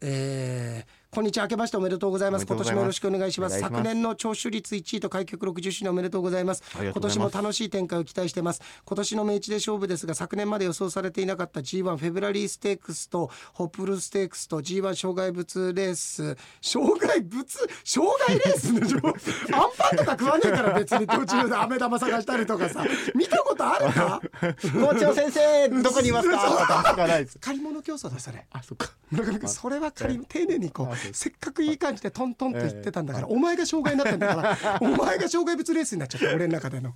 [0.00, 1.44] えーこんにちは。
[1.44, 2.44] 明けましておめでとうございます。
[2.46, 3.58] 今年もよろしくお願いします。
[3.58, 6.62] 昨年の聴取率1位と開局60周年おめでとうございます。
[6.78, 8.60] 今年も楽しい展開を期待しています。
[8.84, 16.36] 今年の明治で勝負ですが昨年まで予想されていなかった G1 フェブラリーステークスとホップルステークスと G1 障害物レース。
[16.60, 17.44] 障害物？
[17.84, 19.08] 障害レースの
[19.58, 22.84] アンパンとか食わねえから別に途中で飴玉探したりとかさ。
[23.14, 24.20] 見たことあるか？
[24.62, 26.94] 校長先生 どこにいますか？
[27.40, 28.46] 借り物競争だそれ。
[28.52, 28.90] あそっか。
[29.10, 36.94] 村上君それは仮に丁寧にこあそううせっかくいい感じでトントンと言ってたんだからお前が障害になってんだからお前が障害物レースになっちゃった俺の中での。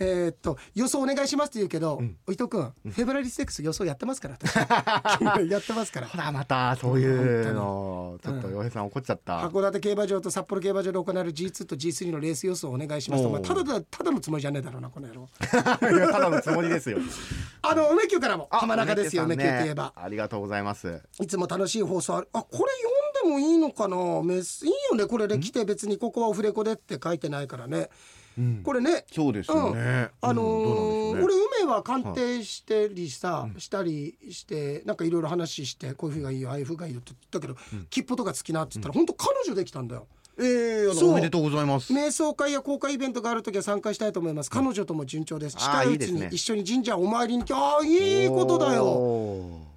[0.00, 4.38] えーっと予想お願いしますって言うけど、伊藤君、フェブラリーステークス予想やってますから。
[4.40, 6.06] 私 やってますから。
[6.08, 7.06] ほらまたそうい
[7.42, 9.40] うのちょっと洋平さん怒っちゃった。
[9.40, 15.28] 函館競馬場と札幌競馬場で行われる G2 と G3 のレース予想をお願いしますと、まあ、ただだただのつもりじゃねえだろうなこの野郎。
[15.42, 16.98] いやただのつもりですよ。
[17.62, 19.92] あの梅宮からも浜中ですよ梅梅宮といえば。
[19.96, 21.02] ありがとうございます。
[21.20, 22.48] いつも楽しい放送あこれ
[23.22, 24.22] 読んでもいいのかな？
[24.22, 27.88] メスいいよねこれで来て別にここはオフレコでって書いてないからね
[28.62, 29.04] これね。
[29.12, 30.10] そうですよね。
[30.20, 37.56] あの俺梅は鑑定してりさ、したりしてなんかいろいろ話してこういうふうがいいよああいうふうがいいよって言ったけど、
[37.90, 40.06] 切符とか好きなって言ったら、本当彼女できたんだよ。
[40.40, 41.92] ええおめでとうございます。
[41.92, 44.50] 瞑想会や公開イベントがある時は参加したいと思います。
[44.50, 45.56] 彼女とも順調です。
[45.56, 49.67] 近いうちに一緒に神社お参りに来ああいいことだよ。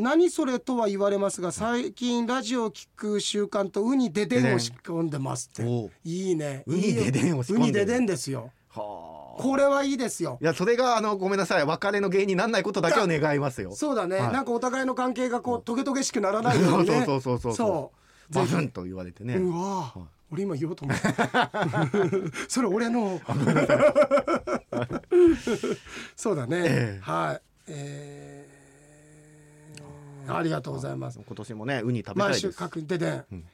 [0.00, 5.62] お何それとは言われますが最近ラジオを聞く習慣とウニデデンを仕込んでますって。
[6.04, 6.64] いいね。
[6.66, 7.64] ウニデデンを仕込んでる。
[7.64, 8.50] ウニデデンですよ。
[8.74, 9.42] ーはあ。
[9.42, 10.38] これはいいですよ。
[10.40, 11.66] いやそれがあのごめんなさい。
[11.66, 13.74] 別れの原因にならないことだけを願いますよ。
[13.74, 14.32] そうだね、はい。
[14.32, 17.04] なんかお互いの関係がこうトゲトゲしくならないようにね。
[17.04, 17.92] そうそうそうそうそ
[18.30, 18.34] う。
[18.34, 19.34] バフンと言われてね。
[19.34, 19.92] うわ。
[19.94, 20.00] ー
[20.32, 21.50] 俺今言おうと思った。
[22.48, 23.20] それ俺の。
[26.16, 27.00] そうだね、ええ。
[27.02, 27.42] はい。
[27.68, 28.39] えー
[30.36, 31.20] ありがとうございます。
[31.24, 33.44] 今年もねウニ食べたい毎週確認ででん、ん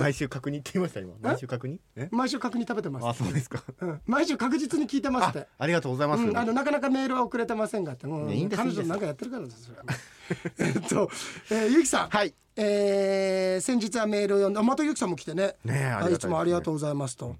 [0.00, 1.12] 毎週確認って言いました今。
[1.20, 2.08] 毎週確認え？
[2.10, 3.06] 毎週確認食べてます。
[3.06, 3.62] あそうですか。
[3.80, 6.22] うん、毎週確実に聞いてますっあてありがとうございます。
[6.22, 9.84] うん、あのなかなかメールは遅れてませんがって、彼女なんかやってるからですそれは。
[10.58, 11.10] えっと、
[11.50, 12.34] えー、ゆきさん、はい。
[12.56, 14.62] えー先日はメールを読んだ。
[14.62, 15.56] またゆきさんも来てね。
[15.64, 17.36] ねいつもありがとうございますと。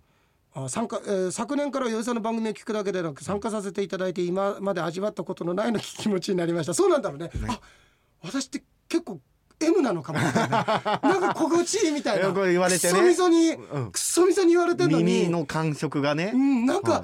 [0.55, 6.75] あ参加、えー昨年からよさんの番組を聞くだけでなく参加させていただいて今まで味わったことのないの気持ちになりました。
[6.75, 7.31] そうなんだろうね。
[7.49, 7.61] あ
[8.23, 9.20] 私って結構
[9.61, 10.64] M なのかもみたいな。
[11.03, 12.33] なんか心地いいみたいな。
[12.33, 12.93] 言われてね。
[12.93, 13.93] くっそみそに、うん。
[13.93, 15.05] くっそみそに言われてんのに。
[15.05, 16.33] 耳の感触がね。
[16.35, 17.03] うん、なんか、はい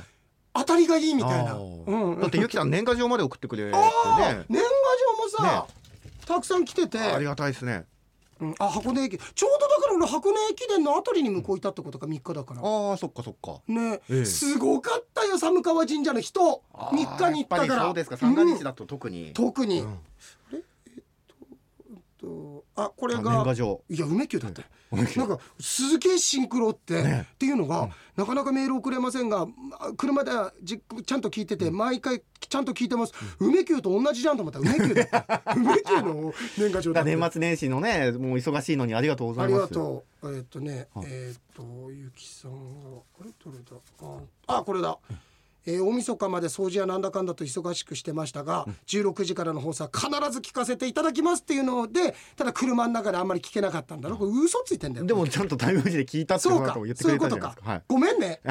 [0.54, 1.52] 当たりがいいみたいな。
[1.52, 3.78] あうーん、だってゆきさん年賀状まで送ってくれてね。
[4.48, 4.68] 年賀
[5.38, 5.66] 状もさ、
[6.26, 7.84] たくさん来てて、ありがたいですね。
[8.40, 9.18] うん、あ箱根駅。
[9.18, 12.60] ちょうどだから俺箱根駅伝のあたりに向こういたってことか3日だから。
[12.60, 13.60] ああそっかそっか。
[13.66, 14.24] ね、ええ。
[14.24, 16.62] すごかったよ寒川神社の人。
[16.72, 17.66] あー3日に行ったから。
[17.66, 18.16] やっぱりそうですか。
[18.16, 19.32] 三が日うんだと特に。
[19.34, 19.86] 特に、うん。
[19.88, 19.98] あれえっ
[22.18, 23.82] ととあこれ年が賀状。
[23.88, 24.62] いや梅宮だって。
[24.90, 29.46] なんかすげえシンクロって、っていうのが、なかなかメール送れませんが
[29.78, 34.60] あ車ではじちゃんと聞いてて、毎回ちゃんと聞いてます、梅宮と同じじゃんと思った。
[34.60, 39.74] ら梅宮だ 梅宮の年賀状だ年末年始のねもう忙しいのにありがとうござありいます。
[39.74, 40.28] がとう。
[40.34, 41.06] えーっとね、はい。
[41.06, 42.58] えーっとゆきさんが
[43.20, 43.76] あれどれだ？
[44.46, 44.98] ああこれだ、
[45.68, 55.06] えー大晦日まで掃除やなんだかんだと忙しくしてましたが、16時からの放送は必ず聞かせていただきますっていうのでただ車の中であんまり聞けなかったんだろこれ嘘ついてんだよ。
[55.06, 57.78] でもちゃんとタイムフジで聞いたってそうかこと言ってくれそういうことかたじゃないですか。
[57.78, 57.82] はい。
[57.88, 58.40] ごめんね。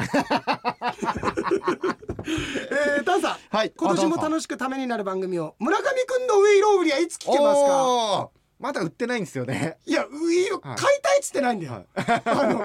[2.98, 3.72] えー、ダンさん、はい。
[3.76, 8.30] 今年も楽しくためになる番組を村上くんのウイロウリはいつ聞けますか？
[8.58, 9.78] まだ売ってないんですよね。
[9.86, 10.76] いやウイロ、はい。
[10.76, 12.64] 買いたいっつってないんだよ、あの売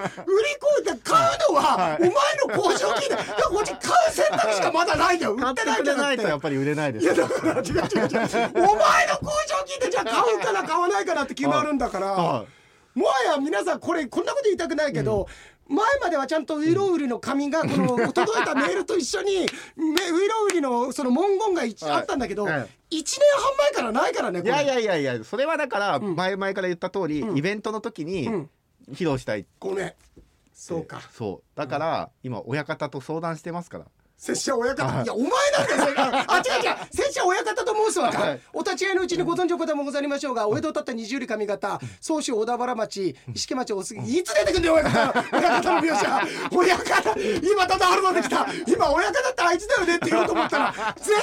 [0.80, 1.96] 込んで買うのは、はい。
[1.98, 7.04] お前の交渉金でだからこっち買う選択肢がまだないん だよ売ってないんじゃないとやっぱり売れないです。
[7.04, 7.74] いやだから違う違う違う。
[7.74, 12.44] お前の交渉金でじゃあ買うかな買わないかなって決まるんだから、は
[12.94, 15.28] もはや皆さんこれこんなこと言いたくないけど、
[15.68, 19.46] 前まではちゃんとウイロウリの紙がこの届いたメールと一緒に
[19.76, 22.52] めウイロウリのその文言が一はいあったんだけど、はい。
[22.52, 27.38] 1年半前からないからねいやいやいやいやそれはだから前々から言った通り、うん。
[27.38, 28.50] イベントの時にうん。
[28.90, 29.48] 披露したいって。
[29.60, 29.92] ごめん。
[30.52, 31.00] そうか。
[31.12, 31.58] そう。
[31.58, 33.86] だから今親方と相談してますから
[34.24, 35.04] 拙者親方、はい。
[35.04, 36.76] い、やお前なんだよああ違う違う。
[36.90, 38.10] 拙者親方と申すわ。
[38.10, 38.40] か、はい。
[38.54, 45.24] お立ち会いのうちにご存知のこともござりましょうが、お江戸を立った二十里上方総州小田原町石木町お杉いつ出てくんだよ親方。
[45.30, 46.28] 親方の描写。
[46.50, 48.46] 親方今だんだん春まで来た。
[48.66, 51.22] 今親方ってあいつだよねって言おうと思ったら全然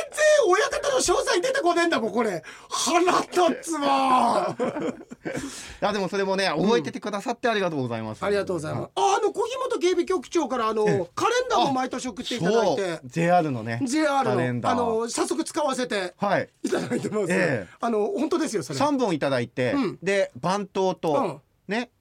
[0.52, 2.44] 親方の詳細出てこねえんだもんこれ。
[2.70, 4.56] 腹立つわ。
[4.60, 8.90] いやでもそれもね覚えててくださってありがとうございます、ありがとうございます。
[8.96, 10.86] ああの小木本警備局長からあの
[11.16, 13.00] カレンダーも毎年送っていただいて。
[13.06, 14.76] JR のね JR カレンダー。
[14.76, 16.50] のあの早速使わせてはい。
[16.64, 17.68] いただいてます、ええ。
[17.80, 18.80] あの本当ですよそれ。
[18.80, 20.00] 3本いただいて、うん。
[20.02, 21.92] で番頭と、ね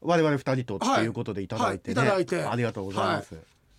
[0.00, 2.10] 我々二人とっていうことでいただいてね、はい。
[2.10, 2.22] はい。
[2.22, 2.48] いただいて。
[2.48, 3.34] ありがとうございます、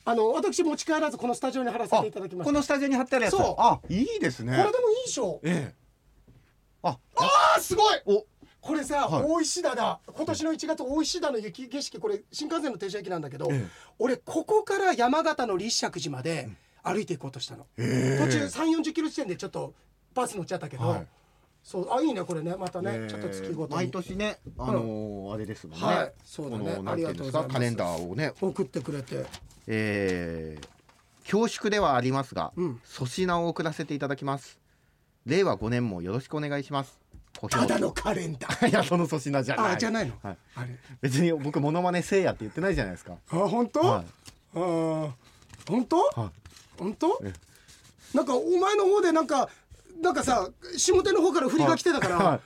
[0.05, 2.51] あの私持ち帰らずこのスタジオに貼らせあていただきました。
[2.51, 3.37] このスタジオに貼ってあるやつ。
[3.37, 3.55] そう。
[3.57, 4.57] あいいですね。
[4.57, 5.39] これでもいいでしょ。
[5.43, 5.75] ええ。
[6.83, 8.01] ああーすごい。
[8.05, 8.25] お。
[8.61, 9.23] これさ、はい。
[9.25, 9.99] 大石田だ。
[10.07, 13.67] 今年の1月大石田の雪景色これ新幹線の停車駅なんだけど、ええ。
[13.99, 16.49] 俺ここから山形の立石寺まで
[16.83, 19.73] 歩いていこうとしたの、え途中3 4 0キロ地点でちょっと
[20.13, 21.07] バス乗っちゃったけど、はい
[21.63, 23.07] そうあいいねこれねまたね、ええ。
[23.09, 23.75] ちょっと月ごとに。
[23.75, 26.75] 毎年ねあのーあれですもんね、はいそうだね。
[26.75, 27.13] このなんていうんです。
[27.13, 28.33] かありがとうございますカレンダーをね。
[28.41, 29.25] 送ってくれて。
[29.67, 30.67] えー
[31.29, 32.81] 恐縮ではありますが、うん。
[32.91, 34.57] 粗品を送らせていただきます。
[35.27, 36.99] 令和5年もよろしくお願いします。
[37.37, 38.65] 小ただのカレンダー。
[38.69, 39.73] いやその粗品じゃない。
[39.73, 40.75] あじゃないの、はい、あれ。
[41.01, 43.13] 別に僕モノマネせいやって言ってないじゃないですか。
[43.29, 44.05] あ本当、はい。
[44.55, 45.11] あー
[45.69, 46.31] 本当、は
[46.79, 47.21] 本当？
[47.23, 47.31] え。
[48.15, 49.49] なんかお前の方でなんか
[50.01, 52.39] なんかさ下手の方から振りが来てたから、は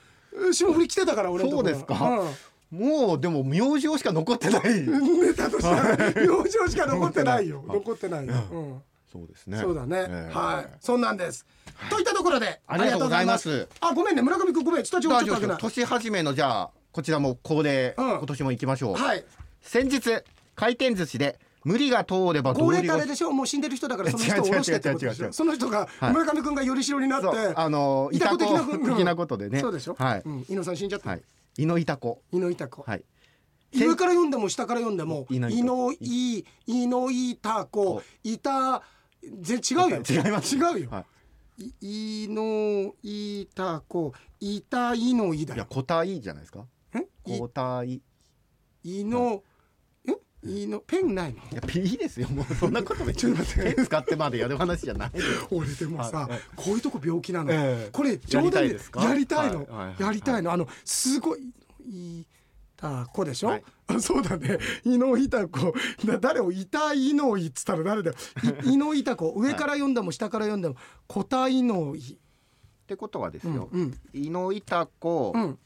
[0.51, 1.69] 霜降り来てたから俺のところ。
[1.69, 2.23] そうですか？
[2.71, 4.79] もうでも名字しか残ってない。
[4.81, 7.63] うん、ネタとしては表情しか残ってないよ。
[7.67, 7.77] はい。
[7.77, 8.81] 残ってないよ、うん。
[9.11, 9.59] そうですね。
[9.59, 10.69] そうだね、えーはい。
[10.79, 11.45] そんなんです、
[11.91, 13.67] といったところでありがとうございます。
[13.79, 14.23] あごめんね。
[14.23, 14.85] 村上君ごめん。
[14.85, 18.05] スタジオちょっ大丈夫と開けないです年始めのじゃあこちらも恒例、うん。
[18.09, 19.23] 今年も行きましょう、はい。
[19.61, 20.23] 先日
[20.55, 25.33] 回転寿司で無理が通れば高齢道理をってあれでしょもう死んでる人だからその人を下ろしてってことでしょ。
[25.33, 26.13] その人がはい。
[26.13, 31.21] 村上君がよりしろになって、あのいたこ的なこ的なことでねそうでしょ、はい、うん、井野さん死んじゃった、はい。
[31.57, 32.21] 井のいたこ。
[32.31, 33.03] 井野いた子、はい。
[33.73, 35.49] 上から読んでも下から読んでも「いの
[35.91, 38.83] い」「いのいたこ」「いた」
[39.41, 40.01] ぜ違うよ。
[40.07, 40.55] 違います。
[40.55, 40.89] 違うよ。
[40.91, 41.05] は
[41.59, 46.65] い「いのいたこ」「いたいのい」だいやよ個体じゃないですか。
[46.93, 47.07] え？
[47.25, 48.01] い個体い。
[48.83, 49.41] いの
[50.45, 50.79] えいの？
[50.79, 51.39] ペンないの？
[51.51, 52.27] やいいですよ。
[52.29, 55.11] もうそんなことめ っちゃペン使ってまでやる話じゃない。
[55.51, 57.51] 俺でもさこういうとこ病気なの。
[57.51, 57.89] ええ。
[57.91, 59.03] これ冗談でやりたいですか？
[59.03, 59.59] やりたいの？
[59.59, 60.01] はいはいはい。
[60.03, 60.51] やりたいの？
[60.51, 61.53] あのすごい
[61.85, 62.25] い
[62.77, 65.73] たこでしょ、はいあそうだね伊能いた子
[66.05, 68.15] だ誰をいたいのいっつったら誰だよ
[68.63, 70.75] い伊能いた子上から読んでも下から読んでも
[71.05, 72.15] こたいのいっ
[72.87, 75.59] てことはですよ、うん井のいたこうん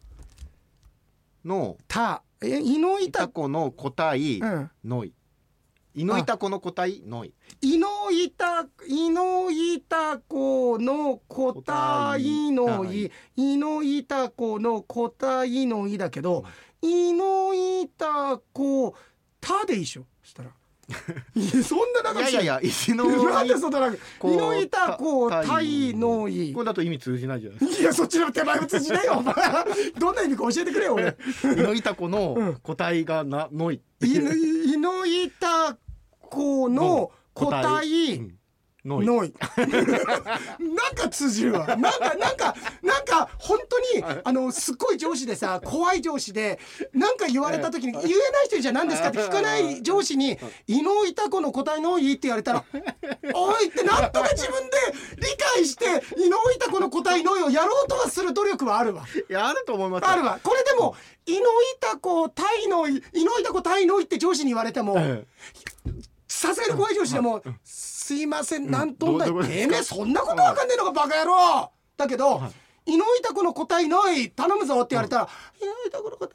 [1.46, 4.72] の、たえ伊能いいたたこの個体うん。
[4.86, 5.14] のい。
[5.96, 7.34] 井のいたこの個体のい。
[7.62, 13.12] 伊能いた伊能いた子のこたいのい。
[13.36, 16.46] 伊能いた子のこたいのいだけど
[16.84, 18.94] 伊能いた子
[19.42, 20.06] たでいいでしょ？
[20.24, 20.50] そしたら
[21.64, 22.34] そんな長くい。
[22.34, 24.00] やいや石のなんでそんな長く。
[24.20, 29.36] こう伊能いた子たたいのいこれだと意味通じないじゃないいやそっちの手前も通じないよお前。
[30.00, 31.12] どんな意味か教えてくれよ俺。
[31.12, 32.12] か井のいたこうん。
[32.12, 35.78] の個体がなのい伊能いた
[36.22, 38.16] 子の個体。
[38.18, 38.37] うん
[38.88, 39.34] ノイ。
[39.58, 41.68] なんか通じるわ。
[41.68, 46.60] なんかなんかなんか本当にあのすっごい上司でさ怖い上司で
[46.94, 48.14] なんか言われた時に言えない
[48.46, 52.64] 人じゃ何ですかって聞かない上司に「伊能板子の答えノイ」って言われたら
[53.34, 54.78] 「おい!」ってなんとか自分で
[55.18, 55.86] 理解して
[56.18, 59.06] 伊能板子の答えノイをやろうとはする努力はあるわ。
[59.30, 60.10] いやあると思いますよ。
[60.10, 60.40] あるわ。
[60.44, 61.46] これでも「伊能
[61.80, 65.26] 板子対ノイ」「伊能板子対ノイ」って上司に言われてもえ
[66.28, 67.42] さすがに怖い上司でも
[68.08, 69.28] 「すいませんなんとんだい。
[69.28, 72.42] てめえそんなことわかんねえのかバカ野郎!」だけど
[72.86, 74.32] 「伊能板子の答えない？
[74.32, 75.30] 頼むぞ」って言われたら
[75.62, 76.30] 「伊能板子の答え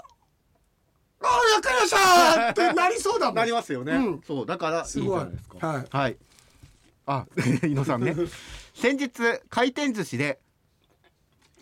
[1.24, 3.36] ああわかりました!」ってなりそうだもん。
[3.36, 4.22] なりますよね、うん。
[4.26, 5.66] そうだからいいじすごいゃないですか。
[5.66, 5.86] はい。
[5.90, 6.16] はい。
[7.06, 7.26] あ
[7.66, 8.14] 伊野さんね。
[8.74, 9.10] 先日
[9.48, 10.40] 回転寿司で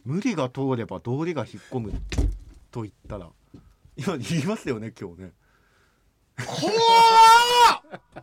[0.05, 1.93] 無理が通れば道理が引っ込む
[2.73, 3.29] と言ったら
[3.97, 5.33] 今言いますよね今日ね。
[6.47, 6.73] 怖
[7.99, 8.21] っ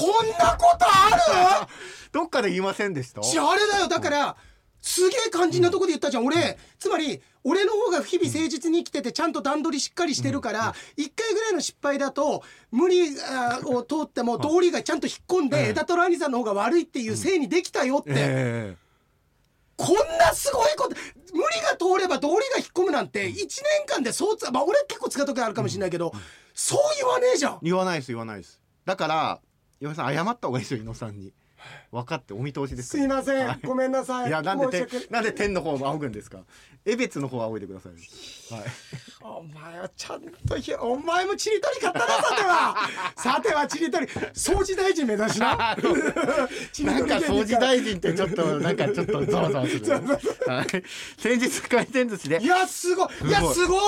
[0.00, 1.68] こんなことある？
[2.12, 3.20] どっかで言いませんでした？
[3.20, 3.88] ああれだよ。
[3.88, 4.36] だから
[4.82, 6.24] すげえ肝心なとこで言ったじゃん。
[6.26, 13.10] 俺つまり俺の方が日々誠実に生きててちゃんと段取りしっかりしてるから一回ぐらいの失敗だと無理
[13.66, 18.10] を通っても道理がちゃんと引っ込んええで枝とラニさんの方が悪いっていうせいにできたよって。
[18.14, 18.76] え
[19.76, 20.96] こんなすごいこと
[21.32, 23.46] 無理が通れば道理が引っ込むなんて1年
[23.86, 26.12] 間でそうつまあ俺結構使う時あるかもしれないけど
[26.52, 27.52] そう言わねえじゃん。
[27.54, 28.60] え言わないです言わないです。
[28.84, 29.40] だから
[29.80, 31.32] 岩井さん謝った方がいいですよ伊野さんに。
[31.92, 34.28] 分かってお見通しですすいませんごめんなさい。
[34.28, 36.38] いやなんでなんで天の方を仰ぐんですか？
[36.86, 37.92] 江別の方を仰いでください
[38.54, 38.64] はい。
[39.20, 42.76] お前はちゃんとひお前もちりとり買ったなさては。
[43.16, 44.06] さてはちりとり。
[44.06, 45.56] 掃除大臣目指しな。
[45.58, 45.84] なんか
[47.18, 49.86] 掃除大臣ってちょっとなんかちょっとざわざわする、
[50.48, 50.66] はい、
[51.18, 52.42] 先日回転寿司で。
[52.42, 53.08] いやすごい。
[53.28, 53.78] いやすごい。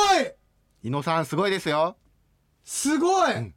[0.83, 1.97] 伊野さんすごいですよ。
[2.65, 3.55] すごい、ん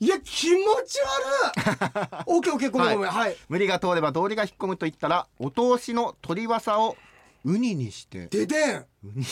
[0.00, 2.22] いや気持ち悪い。
[2.26, 6.96] オッケーオッケーごめんごめんはい、無理が通れば道理が引っ込むと言ったらお通しの取りわさを
[7.44, 8.26] ウニにして。
[8.26, 8.76] ででん。
[8.78, 8.86] ウ
[9.16, 9.24] ニ。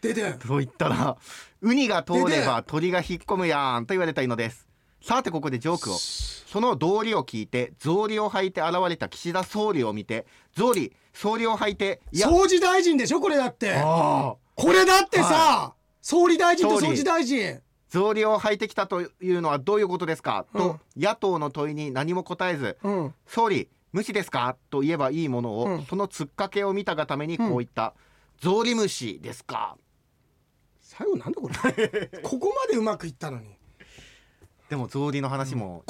[0.00, 0.38] ででん。
[0.38, 1.16] と言ったら
[1.60, 4.66] ウニが通れば鳥が引っ込むやんと言われたいのです。
[5.02, 5.96] さてここでジョークを。
[5.96, 12.28] その道理を聞いて草履を履いて現れた岸田総理を見て草履草履を履いていや。
[12.28, 13.74] 掃除大臣でしょこれだって。
[13.76, 16.92] あこれだってさ、は総理大臣と総理。
[16.92, 23.14] 掃除大臣草履を履いてきたというのはどういうことですか、と野党の問いに何も答えずうん。
[23.26, 24.56] 総理無視ですか？
[24.70, 25.82] と言えばいいものを、うん。
[25.84, 27.94] そのつっかけを見たがためにこう言った、
[28.40, 29.76] 草履虫ですか？
[30.80, 32.10] 最後なんだこれ。
[32.22, 33.56] ここまでうまくいったのに。
[34.68, 35.84] でも草履の話も、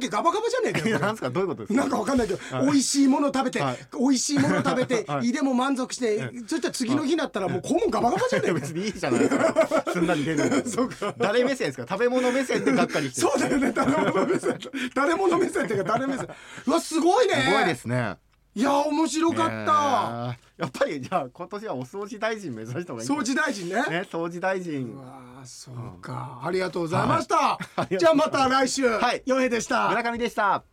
[0.00, 1.30] けガバガバじゃねえかよなんですか？
[1.30, 1.80] どういうことですか？
[1.80, 3.78] なんかわかんないけど、美味しいもの食べて、はい。
[3.98, 5.28] 美味しいもの食べて、 はい。
[5.28, 9.84] 胃でも満足して、そしたら次の日になったらもう肛門ガバガバじゃねえか別にいいじゃないですか。
[9.92, 11.86] すんなり出るの 誰目線ですか？
[11.88, 13.28] 食べ物目線でがっかりしてる。
[13.28, 13.72] そうだよね。
[13.72, 14.58] 誰物目線
[14.94, 16.28] 誰物目線っていうか誰目線。
[16.66, 17.34] うわすごいね。
[17.46, 18.16] すごいですね
[18.54, 23.74] いや面白かった、やっぱりじゃあ今年はお掃除大臣目指した方がいい掃除大臣ね。
[23.74, 24.92] ね掃除大臣。
[24.92, 27.96] うわそうか、ありがとうございました、い。
[27.96, 29.22] じゃあまた来週、はい。
[29.24, 29.88] よへでした。
[29.90, 30.64] 村上でした